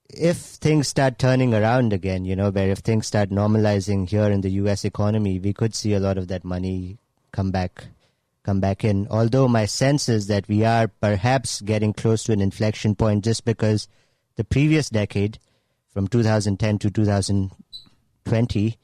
[0.10, 4.42] if things start turning around again, you know, where if things start normalizing here in
[4.42, 4.84] the U.S.
[4.84, 6.98] economy, we could see a lot of that money
[7.32, 7.86] come back,
[8.44, 9.08] come back in.
[9.10, 13.46] Although my sense is that we are perhaps getting close to an inflection point, just
[13.46, 13.88] because
[14.36, 15.40] the previous decade,
[15.94, 18.78] from 2010 to 2020,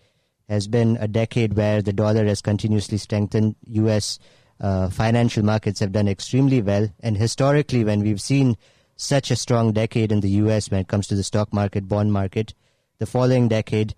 [0.50, 3.56] has been a decade where the dollar has continuously strengthened.
[3.66, 4.20] U.S.
[4.60, 8.58] Uh, financial markets have done extremely well, and historically, when we've seen
[8.96, 10.70] such a strong decade in the U.S.
[10.70, 12.54] when it comes to the stock market, bond market.
[12.98, 13.94] The following decade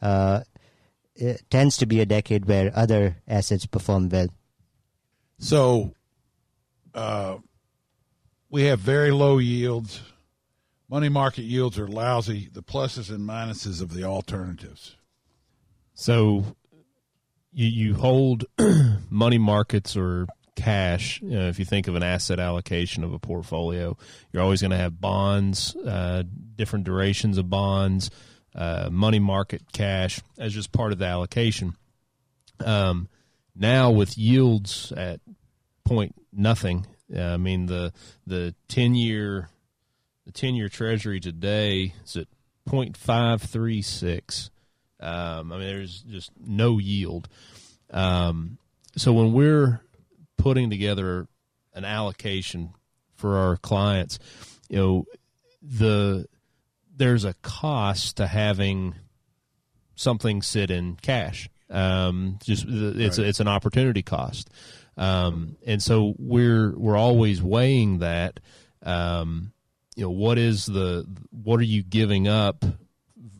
[0.00, 0.40] uh,
[1.50, 4.28] tends to be a decade where other assets perform well.
[5.38, 5.94] So,
[6.94, 7.36] uh,
[8.50, 10.00] we have very low yields.
[10.88, 12.48] Money market yields are lousy.
[12.52, 14.96] The pluses and minuses of the alternatives.
[15.94, 16.56] So,
[17.52, 18.44] you you hold
[19.10, 20.26] money markets or
[20.58, 21.20] cash.
[21.22, 23.96] You know, if you think of an asset allocation of a portfolio,
[24.32, 26.24] you're always going to have bonds, uh,
[26.56, 28.10] different durations of bonds,
[28.54, 31.76] uh, money market cash as just part of the allocation.
[32.64, 33.08] Um,
[33.58, 35.20] now with yields at
[35.84, 37.92] point nothing, uh, I mean the
[38.26, 39.50] the ten year
[40.26, 42.28] the ten year Treasury today is at
[42.66, 44.50] point five three six.
[45.00, 47.28] Um, I mean, there's just no yield.
[47.90, 48.58] Um,
[48.96, 49.80] so when we're
[50.36, 51.26] putting together
[51.72, 52.74] an allocation
[53.14, 54.18] for our clients,
[54.68, 55.04] you know,
[55.62, 56.26] the
[56.96, 58.94] there's a cost to having
[59.94, 61.48] something sit in cash.
[61.70, 63.28] Um, just it's right.
[63.28, 64.50] it's an opportunity cost,
[64.96, 68.40] um, and so we're we're always weighing that.
[68.82, 69.52] Um,
[69.96, 72.64] you know, what is the what are you giving up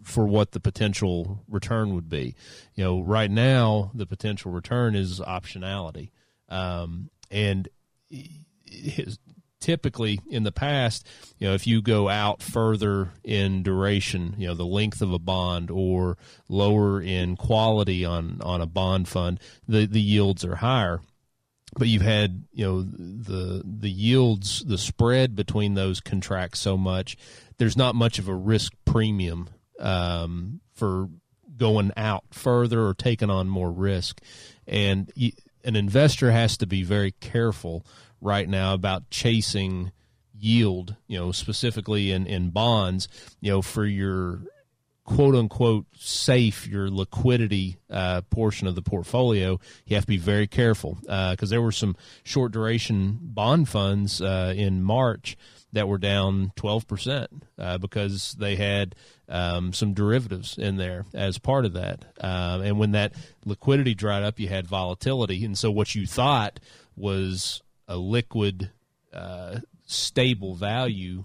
[0.03, 2.35] for what the potential return would be?
[2.75, 6.11] You know, right now the potential return is optionality.
[6.49, 7.69] Um, and
[8.65, 9.19] his,
[9.61, 11.07] typically in the past,
[11.39, 15.19] you know, if you go out further in duration, you know, the length of a
[15.19, 16.17] bond or
[16.49, 21.01] lower in quality on, on a bond fund, the, the yields are higher.
[21.77, 27.19] But you've had, you know, the the yields, the spread between those contracts so much.
[27.59, 31.11] There's not much of a risk premium um, for
[31.59, 34.23] going out further or taking on more risk.
[34.67, 35.13] And
[35.63, 37.85] an investor has to be very careful
[38.21, 39.93] right now about chasing
[40.39, 43.09] yield, you know, specifically in, in bonds,
[43.41, 44.43] you know, for your
[45.05, 50.47] quote unquote safe, your liquidity uh, portion of the portfolio, you have to be very
[50.47, 55.37] careful because uh, there were some short duration bond funds uh, in March
[55.73, 57.27] that were down 12%
[57.59, 58.95] uh, because they had
[59.29, 62.05] um, some derivatives in there as part of that.
[62.21, 65.45] Um, and when that liquidity dried up, you had volatility.
[65.45, 66.61] And so what you thought
[66.97, 68.71] was a liquid,
[69.13, 71.25] uh, stable value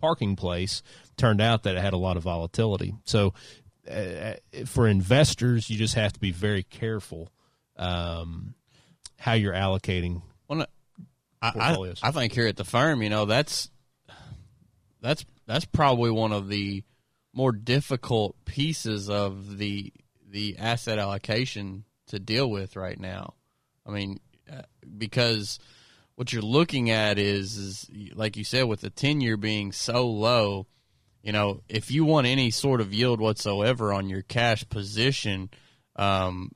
[0.00, 0.82] parking place
[1.16, 2.94] turned out that it had a lot of volatility.
[3.04, 3.34] So
[3.90, 4.34] uh,
[4.66, 7.30] for investors, you just have to be very careful
[7.76, 8.54] um,
[9.18, 10.22] how you're allocating.
[10.48, 10.66] Well,
[11.42, 13.70] I, I, I think here at the firm, you know, that's
[15.00, 16.84] that's that's probably one of the
[17.32, 19.92] more difficult pieces of the
[20.28, 23.34] the asset allocation to deal with right now.
[23.86, 24.62] I mean, uh,
[24.96, 25.58] because
[26.16, 30.06] what you're looking at is, is like you said, with the ten year being so
[30.06, 30.66] low,
[31.22, 35.50] you know, if you want any sort of yield whatsoever on your cash position,
[35.96, 36.50] um,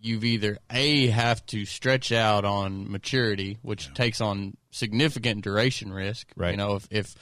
[0.00, 3.94] you've either a have to stretch out on maturity, which yeah.
[3.94, 6.28] takes on significant duration risk.
[6.36, 6.50] Right.
[6.52, 7.14] You know, if if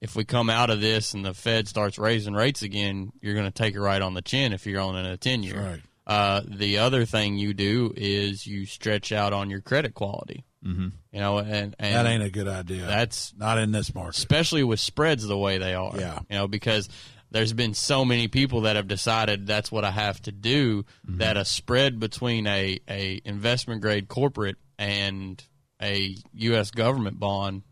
[0.00, 3.46] if we come out of this and the Fed starts raising rates again, you're going
[3.46, 5.60] to take it right on the chin if you're on a 10 year.
[5.60, 5.80] Right.
[6.06, 10.44] Uh, the other thing you do is you stretch out on your credit quality.
[10.66, 10.88] Mm-hmm.
[11.12, 12.84] You know, and, and, that ain't a good idea.
[12.86, 15.92] That's not in this market, especially with spreads the way they are.
[15.98, 16.88] Yeah, you know, because
[17.30, 21.18] there's been so many people that have decided that's what I have to do Mm-hmm.
[21.18, 25.42] that a spread between a, a investment grade corporate and
[25.80, 26.70] a U.S.
[26.70, 27.62] government bond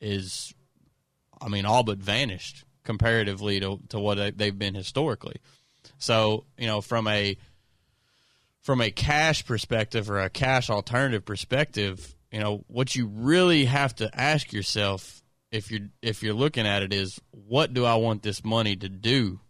[0.00, 0.54] is,
[1.40, 5.36] I mean, all but vanished comparatively to, to what they- they've been historically.
[5.98, 7.36] So, you know, from a
[8.62, 13.94] from a cash perspective or a cash alternative perspective, you know, what you really have
[13.96, 18.22] to ask yourself if you're if you're looking at it is what do I want
[18.22, 19.40] this money to do?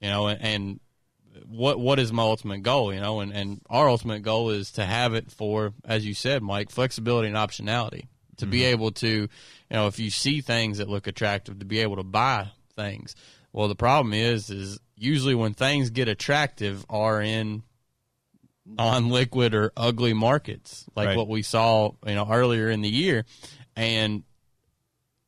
[0.00, 0.80] You know, and, and
[1.46, 4.84] what what is my ultimate goal, you know, and, and our ultimate goal is to
[4.84, 8.08] have it for, as you said, Mike, flexibility and optionality.
[8.38, 8.72] To be mm-hmm.
[8.72, 9.28] able to, you
[9.70, 13.14] know, if you see things that look attractive, to be able to buy things.
[13.52, 17.62] Well, the problem is, is usually when things get attractive are in
[18.66, 21.16] non-liquid or ugly markets, like Right.
[21.16, 23.24] what we saw, you know, earlier in the year,
[23.76, 24.22] and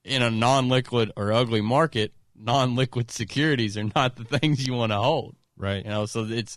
[0.05, 4.99] in a non-liquid or ugly market, non-liquid securities are not the things you want to
[4.99, 5.35] hold.
[5.57, 5.85] Right.
[5.85, 6.57] You know, so it's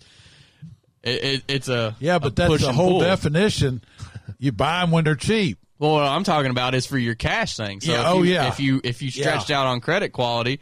[1.04, 3.00] it, it, it's a Yeah, a but that's push the whole pull.
[3.02, 3.84] definition.
[4.42, 5.58] You buy them when they're cheap.
[5.80, 7.82] Well, what I'm talking about is for your cash thing.
[7.82, 8.48] So Yeah, if oh, you, yeah.
[8.48, 9.60] if you if you stretched Yeah.
[9.62, 10.62] out on credit quality,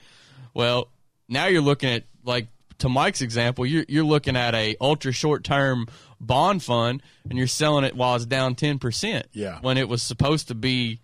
[0.56, 0.90] well,
[1.28, 2.48] now you're looking at like
[2.80, 5.88] to Mike's example, you're you're looking at a ultra short term
[6.20, 9.28] bond fund and you're selling it while it's down ten percent.
[9.34, 9.60] Yeah.
[9.62, 11.02] When it was supposed to be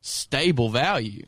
[0.00, 1.26] stable value.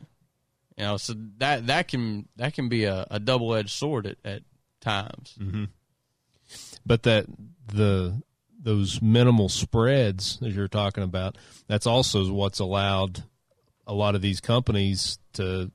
[0.77, 4.17] You know, so that that can that can be a, a double edged sword at,
[4.23, 4.41] at
[4.79, 5.35] times.
[5.39, 5.65] Mm-hmm.
[6.85, 7.25] But that
[7.67, 8.21] the
[8.63, 13.23] those minimal spreads that you're talking about, that's also what's allowed
[13.87, 15.71] a lot of these companies to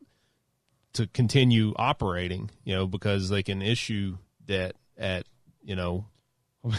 [0.96, 2.50] to continue operating.
[2.64, 5.24] You know, because they can issue debt at
[5.62, 6.06] you know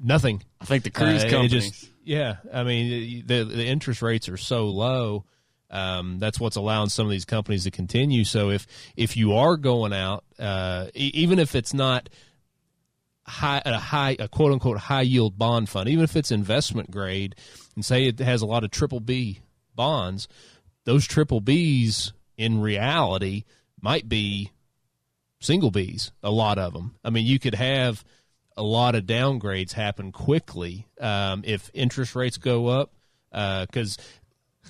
[0.00, 0.42] nothing.
[0.60, 1.70] I think the cruise Uh, companies.
[1.70, 5.24] just- yeah, I mean the the interest rates are so low.
[5.70, 8.24] Um, that's what's allowing some of these companies to continue.
[8.24, 12.08] So if if you are going out, uh, e- even if it's not
[13.26, 17.34] high a high a quote unquote high yield bond fund, even if it's investment grade,
[17.74, 19.40] and say it has a lot of triple B
[19.74, 20.26] bonds,
[20.84, 23.44] those triple Bs in reality
[23.82, 24.50] might be
[25.40, 26.94] single Bs, A lot of them.
[27.04, 28.04] I mean, you could have
[28.56, 32.92] a lot of downgrades happen quickly um, if interest rates go up
[33.30, 33.98] because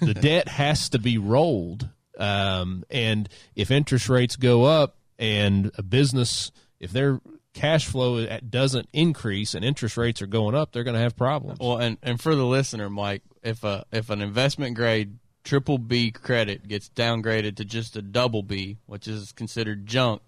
[0.00, 1.88] the debt has to be rolled.
[2.18, 6.50] Um, and if interest rates go up and a business,
[6.80, 7.20] if their
[7.54, 11.58] cash flow doesn't increase and interest rates are going up, they're going to have problems.
[11.60, 15.18] Well, and, and for the listener, Mike, if a if an investment grade
[15.48, 20.20] triple B credit gets downgraded to just a double B, which is considered junk,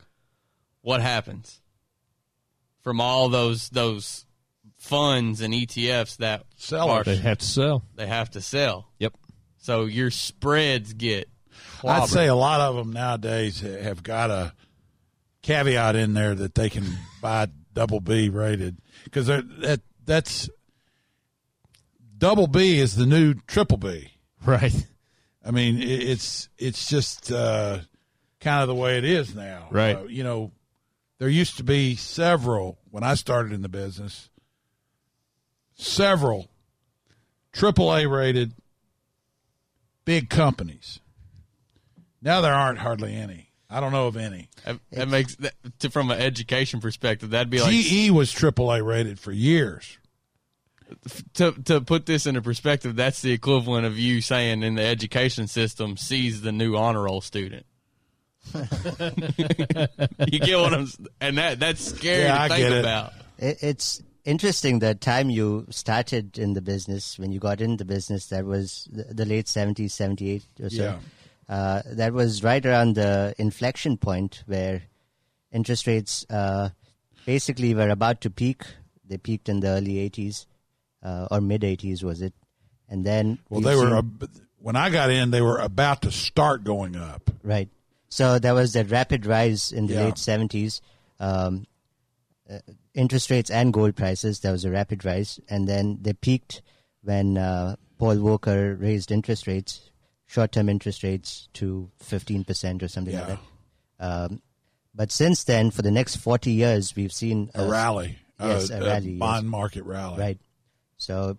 [0.80, 1.60] what happens?
[2.80, 4.24] From all those those
[4.78, 7.04] funds and ETFs that Sellers.
[7.04, 7.84] They have to sell.
[7.96, 8.88] They have to sell.
[8.98, 9.14] Yep.
[9.58, 11.28] So your spreads get.
[11.84, 14.54] I'd say a lot of them nowadays have got a
[15.42, 16.86] caveat in there that they can
[17.20, 20.48] buy double B rated because that that's
[22.16, 24.12] double B is the new triple B.
[24.46, 24.86] Right.
[25.44, 27.78] I mean, it's it's just uh,
[28.40, 29.68] kind of the way it is now.
[29.70, 29.96] Right.
[29.96, 30.52] Uh, you know,
[31.18, 34.28] there used to be several when I started in the business.
[35.74, 36.50] Several
[37.52, 38.52] triple A rated
[40.04, 41.00] big companies.
[42.20, 43.50] Now there aren't hardly any.
[43.70, 44.48] I don't know of any.
[44.64, 48.72] That, that makes that, to, from an education perspective, that'd be like GE was triple
[48.72, 49.98] A rated for years.
[51.34, 55.46] To to put this into perspective, that's the equivalent of you saying in the education
[55.46, 57.66] system, "Seize the new honor roll student."
[58.54, 60.88] you get what I'm,
[61.20, 63.12] and that that's scary Yeah, to I think get about.
[63.38, 67.84] It, it's interesting the time you started in the business when you got in the
[67.84, 70.82] business that was the, the late 70s 78 or so
[71.48, 71.54] Yeah.
[71.54, 74.82] uh, that was right around the inflection point where
[75.52, 76.68] interest rates uh,
[77.24, 78.62] basically were about to peak
[79.06, 80.44] they peaked in the early 80s
[81.02, 82.32] uh, or mid 80s was it
[82.88, 84.28] and then Well, they were seen-
[84.58, 87.30] when I got in, they were about to start going up.
[87.42, 87.68] Right.
[88.08, 90.04] So there was that rapid rise in the Yeah.
[90.06, 90.80] late 70s.
[91.18, 91.66] Um,
[92.50, 92.58] uh,
[92.92, 95.38] interest rates and gold prices, there was a rapid rise.
[95.48, 96.60] And then they peaked
[97.02, 99.88] when uh, Paul Volcker raised interest rates,
[100.26, 103.38] short term interest rates, to 15% or something like that.
[104.00, 104.42] Um,
[104.94, 108.18] but since then, for the next 40 years, we've seen A rally.
[108.40, 109.10] Yes, Uh, a a rally.
[109.12, 109.18] yes.
[109.20, 110.18] bond market rally.
[110.18, 110.38] Right.
[111.00, 111.38] So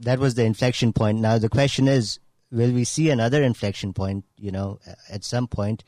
[0.00, 1.20] that was the inflection point.
[1.20, 2.18] Now the question is,
[2.50, 4.24] will we see another inflection point?
[4.36, 5.84] You know, at some point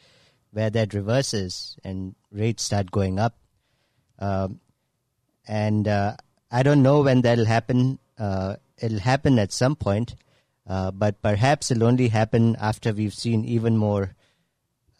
[0.52, 3.36] where that reverses and rates start going up.
[4.20, 4.60] Um,
[5.46, 6.16] and uh,
[6.50, 7.98] I don't know when that'll happen.
[8.16, 10.14] Uh, it'll happen at some point,
[10.68, 14.14] uh, but perhaps it'll only happen after we've seen even more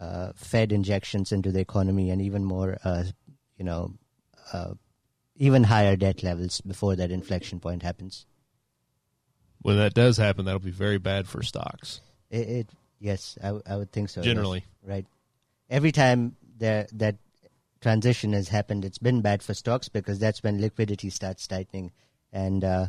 [0.01, 3.05] uh, Fed injections into the economy and even more, uh,
[3.57, 3.95] you know,
[4.53, 4.75] uh,
[5.37, 8.27] even higher debt levels before that inflection point happens.
[9.63, 12.01] When that does happen, that'll be very bad for stocks.
[12.31, 12.71] It, it
[13.01, 14.21] yes, I would think so.
[14.21, 14.27] yes.
[14.27, 14.65] Generally.
[14.87, 15.07] right.
[15.71, 17.17] Every time there that
[17.81, 21.93] transition has happened, it's been bad for stocks because that's when liquidity starts tightening,
[22.33, 22.87] and uh,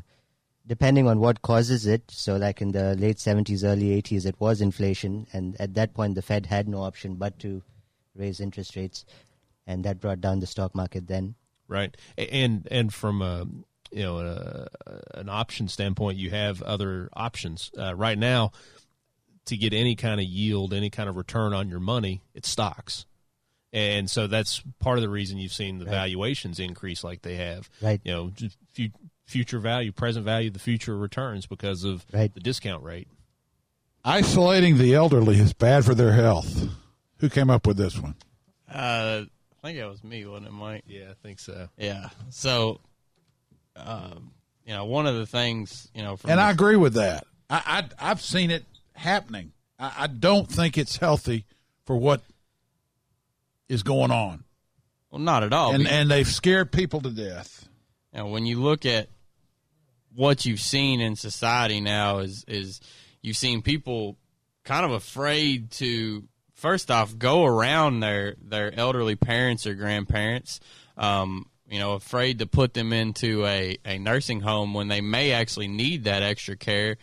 [0.68, 2.04] depending on what causes it.
[2.10, 6.16] So, like in the late seventies, early eighties, it was inflation, and at that point,
[6.16, 7.64] the Fed had no option but to
[8.16, 9.06] raise interest rates,
[9.66, 11.08] and that brought down the stock market.
[11.08, 11.36] Then,
[11.68, 11.96] right?
[12.18, 13.46] And and from a
[13.92, 14.68] you know a,
[15.14, 18.52] an option standpoint, you have other options uh, right now
[19.46, 22.22] to get any kind of yield, any kind of return on your money.
[22.34, 23.06] It's stocks.
[23.72, 25.92] And so that's part of the reason you've seen the Right.
[25.92, 27.70] valuations increase like they have.
[27.82, 28.00] Right.
[28.06, 28.58] You know, just
[29.26, 32.34] future value, present value, the future returns because of Right.
[32.34, 33.08] the discount rate.
[34.04, 36.68] Isolating the elderly is bad for their health.
[37.20, 38.16] Who came up with this one?
[38.72, 39.24] Uh,
[39.66, 40.84] I think that was me, wasn't it, Mike?
[40.86, 41.68] Yeah, I think so.
[41.76, 42.10] Yeah.
[42.30, 42.80] So,
[43.76, 44.30] um,
[44.64, 47.26] you know, one of the things, you know, from And the- I agree with that.
[47.50, 48.64] I, I I've seen it
[48.94, 49.54] happening.
[49.80, 51.46] I, I don't think it's healthy
[51.84, 52.22] for what
[53.68, 54.44] is going on,
[55.10, 55.74] well, not at all.
[55.74, 57.68] and Be- and they've scared people to death.
[58.14, 59.10] you know, when you look at
[60.14, 62.82] what you've seen in society now is is
[63.24, 64.16] you've seen people
[64.64, 66.24] kind of afraid to
[66.66, 70.60] first off go around their their elderly parents or grandparents
[70.98, 75.32] um, you know afraid to put them into a, a nursing home when they may
[75.32, 76.98] actually need that extra care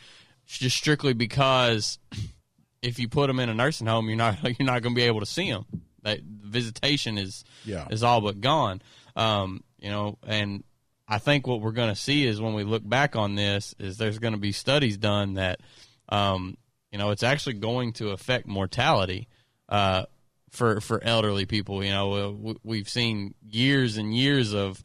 [0.46, 2.00] just strictly because
[2.82, 5.06] if you put them in a nursing home you're not you're not going to be
[5.06, 5.64] able to see them
[6.02, 7.86] that visitation is Yeah.
[7.88, 8.82] is all but gone.
[9.14, 10.64] Um, you know and
[11.06, 13.96] I think what we're going to see is when we look back on this is
[13.96, 15.60] there's going to be studies done that
[16.08, 16.56] um,
[16.90, 19.28] you know it's actually going to affect mortality
[19.72, 20.04] uh,
[20.50, 21.82] for for elderly people.
[21.82, 24.80] You know, we- we've seen years and years of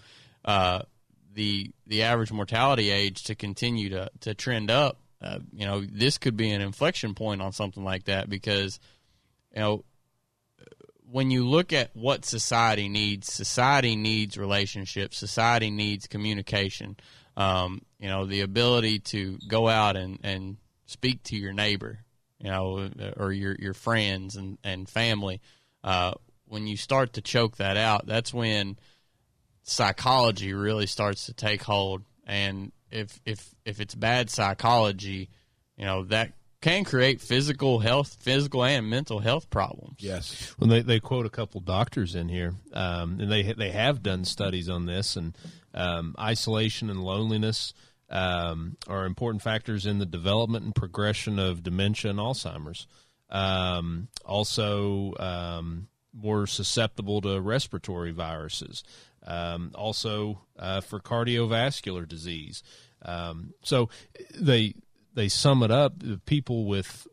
[0.45, 0.81] uh,
[1.33, 4.99] the the average mortality age to continue to to trend up.
[5.21, 8.79] Uh, you know, this could be an inflection point on something like that because
[9.53, 9.83] you know
[11.09, 16.97] when you look at what society needs, society needs relationships, society needs communication.
[17.37, 21.99] Um, you know, the ability to go out and, and speak to your neighbor,
[22.39, 25.41] you know, or your, your friends and, and family.
[25.83, 26.13] Uh,
[26.45, 28.77] when you start to choke that out, that's when
[29.63, 32.03] psychology really starts to take hold.
[32.25, 35.29] And if, if, if it's bad psychology,
[35.77, 36.31] you know, that
[36.61, 39.97] can create physical health, physical and mental health problems.
[39.99, 40.55] Yes.
[40.59, 44.25] Well, they, they quote a couple doctors in here, um, and they they have done
[44.25, 45.37] studies on this, and
[45.73, 47.73] um, isolation and loneliness
[48.09, 52.87] um, are important factors in the development and progression of dementia and Alzheimer's.
[53.29, 58.83] Um, also, um, more susceptible to respiratory viruses.
[59.25, 62.63] Um, also, uh, for cardiovascular disease.
[63.01, 63.89] Um, so
[64.33, 64.73] they
[65.13, 65.95] they sum it up.
[66.25, 67.07] People with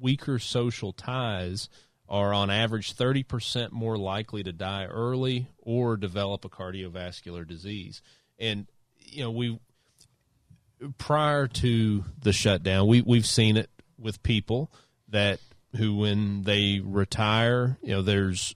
[0.00, 1.68] weaker social ties
[2.08, 8.02] are on average 30% more likely to die early or develop a cardiovascular disease.
[8.38, 8.66] And,
[8.98, 9.60] you know, we,
[10.98, 14.72] prior to the shutdown, we, we've seen it with people
[15.08, 15.40] that
[15.76, 18.54] who, when they retire, you know, there's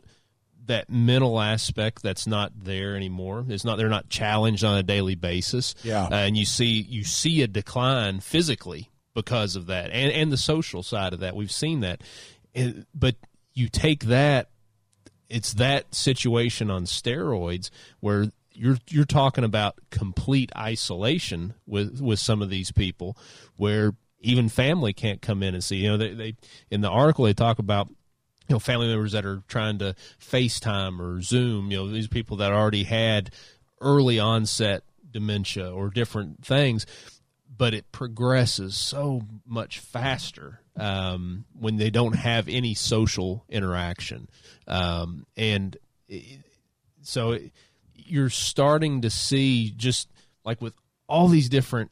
[0.66, 3.44] that mental aspect that's not there anymore.
[3.48, 5.74] It's not, they're not challenged on a daily basis.
[5.82, 6.04] Yeah.
[6.04, 10.36] Uh, and you see, you see a decline physically because of that and, and the
[10.36, 11.36] social side of that.
[11.36, 12.02] We've seen that.
[12.54, 13.16] And, but
[13.52, 14.48] you take that,
[15.28, 17.70] it's that situation on steroids
[18.00, 23.16] where you're you're talking about complete isolation with with some of these people
[23.56, 25.76] where even family can't come in and see.
[25.76, 26.36] You know, they, they
[26.70, 27.88] in the article they talk about
[28.48, 31.70] you know family members that are trying to FaceTime or Zoom.
[31.70, 33.30] You know, these people that already had
[33.80, 36.86] early onset dementia or different things,
[37.56, 44.28] but it progresses so much faster um, when they don't have any social interaction,
[44.66, 45.76] um, and
[46.08, 46.40] it,
[47.02, 47.52] so it,
[47.94, 50.10] you're starting to see just
[50.44, 50.74] like with
[51.08, 51.90] all these different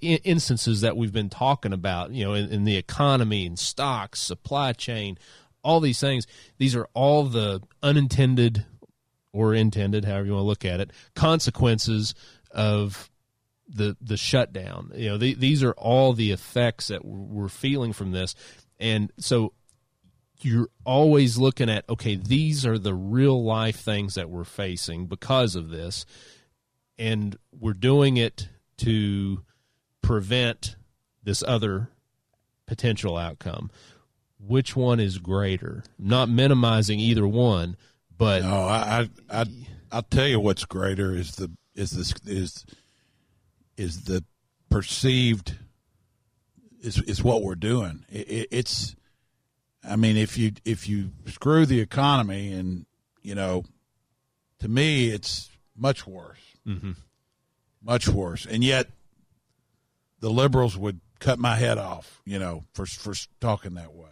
[0.00, 4.72] instances that we've been talking about, you know, in, in the economy and stocks, supply
[4.72, 5.18] chain,
[5.62, 6.26] all these things.
[6.58, 8.64] These are all the unintended
[9.32, 12.14] or intended, however you want to look at it, consequences
[12.52, 13.10] of
[13.68, 14.92] the the shutdown.
[14.94, 18.36] You know, the, these are all the effects that we're feeling from this,
[18.78, 19.52] and so
[20.40, 25.56] you're always looking at okay, these are the real life things that we're facing because
[25.56, 26.04] of this,
[26.98, 29.42] and we're doing it to
[30.02, 30.76] prevent
[31.22, 31.88] this other
[32.66, 33.70] potential outcome.
[34.38, 35.82] which one is greater.
[35.98, 37.76] not minimizing either one,
[38.16, 39.44] but no, I, I, I,
[39.90, 42.64] I'll tell you what's greater is the is this is
[43.76, 44.24] is the
[44.70, 45.56] perceived
[46.80, 48.04] is is what we're doing.
[48.10, 48.94] It, it, it's,
[49.86, 52.86] I mean, if you if you screw the economy, and
[53.22, 53.64] you know,
[54.60, 56.92] to me, it's much worse, mm-hmm.
[57.82, 58.88] much worse, and yet
[60.20, 64.08] the liberals would cut my head off, you know, for for talking that way.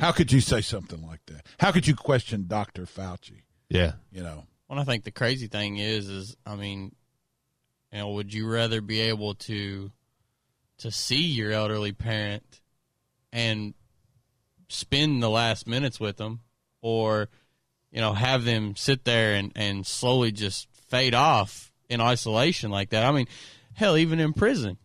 [0.00, 1.46] How could you say something like that?
[1.58, 2.86] How could you question Dr.
[2.86, 3.42] Fauci?
[3.68, 3.92] Yeah.
[4.10, 4.44] You know.
[4.68, 6.94] Well, I think the crazy thing is, is I mean,
[7.92, 9.92] you know, would you rather be able to
[10.78, 12.60] to see your elderly parent
[13.32, 13.74] and
[14.68, 16.40] spend the last minutes with them,
[16.82, 17.28] or
[17.90, 22.90] you know, have them sit there and and slowly just fade off in isolation like
[22.90, 23.04] that?
[23.04, 23.26] I mean,
[23.74, 24.78] hell, even in prison,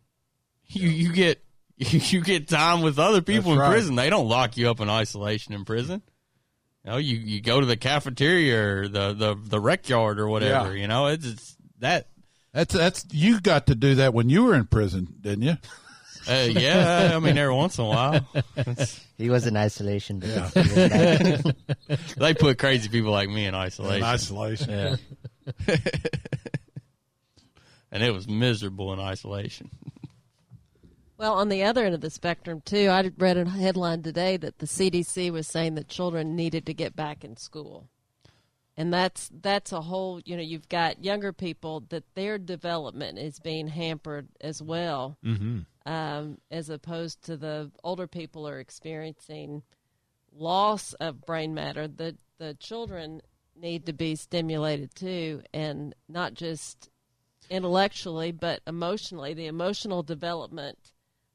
[0.67, 1.43] you you get
[1.77, 3.71] you get time with other people That's in right.
[3.71, 3.95] prison.
[3.95, 6.01] They don't lock you up in isolation in prison.
[6.83, 10.27] You know, you, you go to the cafeteria or the, the, the rec yard or
[10.27, 10.75] whatever.
[10.75, 10.81] Yeah.
[10.81, 12.07] You know, it's, it's that.
[12.53, 15.57] That's that's you got to do that when you were in prison, didn't you?
[16.27, 18.27] Uh, yeah, I mean every once in a while.
[19.17, 20.19] He was in isolation.
[20.19, 20.49] but Yeah.
[20.63, 21.41] he was
[21.87, 21.99] back.
[22.17, 23.97] they put crazy people like me in isolation.
[23.97, 24.69] In isolation.
[24.69, 24.95] Yeah.
[27.91, 29.69] and it was miserable in isolation.
[31.17, 34.59] Well, on the other end of the spectrum, too, I read a headline today that
[34.59, 37.89] the CDC was saying that children needed to get back in school.
[38.77, 43.37] And that's that's a whole, you know, you've got younger people that their development is
[43.39, 45.65] being hampered as well, Mhm.
[45.85, 49.63] Um, as opposed to the older people are experiencing
[50.33, 51.87] loss of brain matter.
[51.87, 53.21] The the children
[53.55, 56.89] need to be stimulated too, and not just
[57.49, 59.33] intellectually but emotionally.
[59.33, 60.77] The emotional development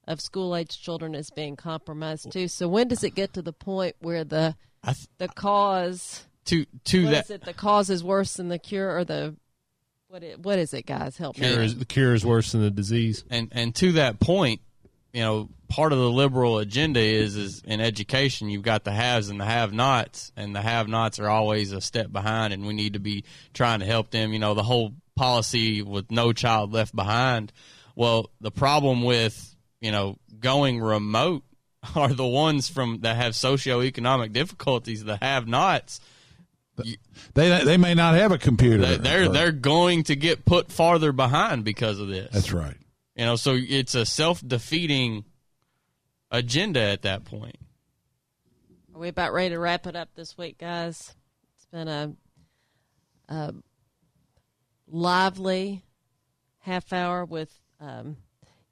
[0.06, 2.48] of school age children is being compromised too.
[2.48, 4.56] So when does it get to the point where the
[5.18, 7.44] the cause to to that is it?
[7.44, 9.36] The cause is worse than the cure, or the
[10.14, 10.22] what?
[10.22, 11.16] It, what is it, guys?
[11.16, 11.64] Help cure me.
[11.64, 13.24] is, the cure is worse than the disease.
[13.30, 14.60] and and to that point,
[15.12, 19.28] you know, part of the liberal agenda is is in education you've got the haves
[19.28, 23.00] and the have-nots, and the have-nots are always a step behind, and we need to
[23.00, 24.32] be trying to help them.
[24.32, 27.52] You know, the whole policy with no child left behind.
[27.96, 31.42] Well, the problem with you know going remote
[31.96, 35.98] are the ones from that have socioeconomic difficulties, the have-nots.
[37.34, 38.84] They they may not have a computer.
[38.84, 42.32] They- They're or- they're going to get put farther behind because of this.
[42.32, 42.76] That's right.
[43.14, 45.24] You know, so it's a self defeating
[46.30, 47.56] agenda at that point.
[48.94, 51.14] Are we about ready to wrap it up this week, guys?
[51.56, 52.12] It's been a,
[53.28, 53.54] a
[54.88, 55.82] lively
[56.60, 58.16] half hour with, um,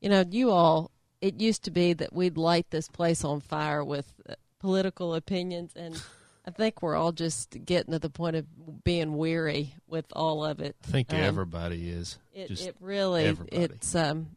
[0.01, 0.91] you know, you all.
[1.21, 5.73] It used to be that we'd light this place on fire with uh, political opinions,
[5.77, 6.01] and
[6.45, 8.47] I think we're all just getting to the point of
[8.83, 10.75] being weary with all of it.
[10.89, 12.19] I think Um, everybody is.
[12.35, 13.57] It, it really, everybody.
[13.75, 14.37] it's um,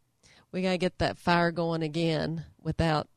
[0.51, 3.08] we gotta get that fire going again without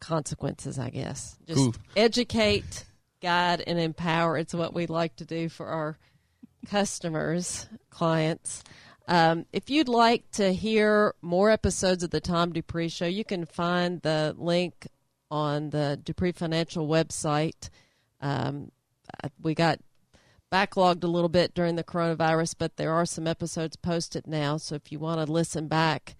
[0.00, 0.78] consequences.
[0.78, 1.72] I guess just Ooh.
[1.94, 2.84] educate,
[3.20, 4.38] guide, and empower.
[4.38, 5.98] It's what we like to do for our
[6.66, 8.62] customers, clients.
[9.08, 13.44] Um, if you'd like to hear more episodes of the Tom Dupree Show, you can
[13.44, 14.88] find the link
[15.30, 17.70] on the Dupree Financial website.
[18.20, 18.70] Um,
[19.22, 19.80] uh, we got
[20.52, 24.56] backlogged a little bit during the coronavirus, but there are some episodes posted now.
[24.56, 26.16] So if you want to listen back,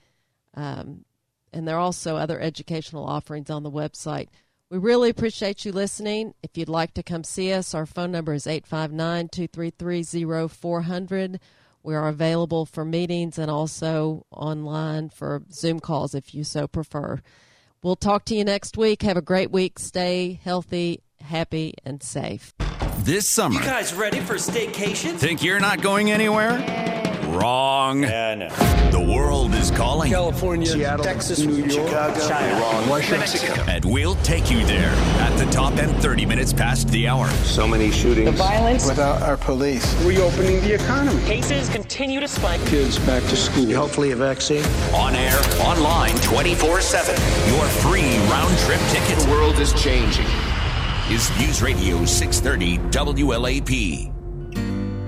[0.55, 1.05] um,
[1.53, 4.29] and there are also other educational offerings on the website.
[4.69, 6.35] We really appreciate you listening.
[6.43, 11.41] If you'd like to come see us, our phone number is 859 233 0400.
[11.85, 17.23] We are available for meetings and also online for Zoom calls if you so prefer.
[17.83, 19.03] We'll talk to you next week.
[19.03, 19.79] Have a great week.
[19.79, 22.53] Stay healthy, happy, and safe.
[22.99, 25.17] This summer, You guys ready for staycation?
[25.17, 26.59] think you're not going anywhere?
[27.37, 28.03] Wrong.
[28.03, 28.91] Yeah, I know.
[28.91, 30.11] The world is calling.
[30.11, 33.69] California, Seattle, Texas, New York, Chicago, China, wrong Washington.
[33.69, 37.29] And we'll take you there at the top and 30 minutes past the hour.
[37.45, 38.31] So many shootings.
[38.31, 38.87] The violence.
[38.89, 39.85] Without our police.
[40.03, 41.23] Reopening the economy.
[41.25, 42.65] Cases continue to spike.
[42.67, 43.75] Kids back to school.
[43.75, 44.65] Hopefully a vaccine.
[44.95, 47.15] On air, online, 24 7.
[47.55, 49.19] Your free round trip ticket.
[49.23, 50.27] The world is changing.
[51.11, 54.13] Is News Radio 630 WLAP.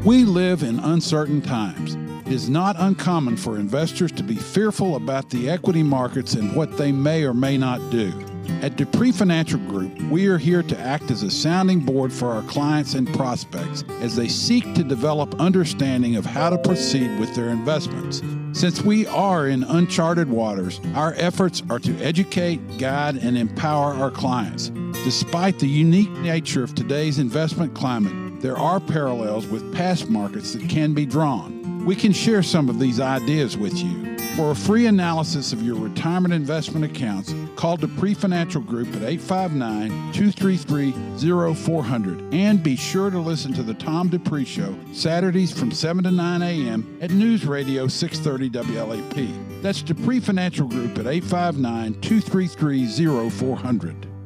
[0.05, 1.97] We live in uncertain times.
[2.29, 6.77] It is not uncommon for investors to be fearful about the equity markets and what
[6.77, 8.13] they may or may not do.
[8.61, 12.43] At Dupree Financial Group, we are here to act as a sounding board for our
[12.43, 17.49] clients and prospects as they seek to develop understanding of how to proceed with their
[17.49, 18.21] investments.
[18.53, 24.11] Since we are in uncharted waters, our efforts are to educate, guide, and empower our
[24.11, 24.69] clients.
[25.03, 30.69] Despite the unique nature of today's investment climate, there are parallels with past markets that
[30.69, 31.58] can be drawn.
[31.89, 34.19] We can share some of these ideas with you.
[34.37, 40.13] For a free analysis of your retirement investment accounts, call Dupree Financial Group at 859
[40.13, 46.05] 233 0400 and be sure to listen to the Tom Dupree Show Saturdays from 7
[46.05, 46.99] to 9 a.m.
[47.01, 49.63] at News Radio 630 WLAP.
[49.63, 54.18] That's Dupree Financial Group at 859 233 0400.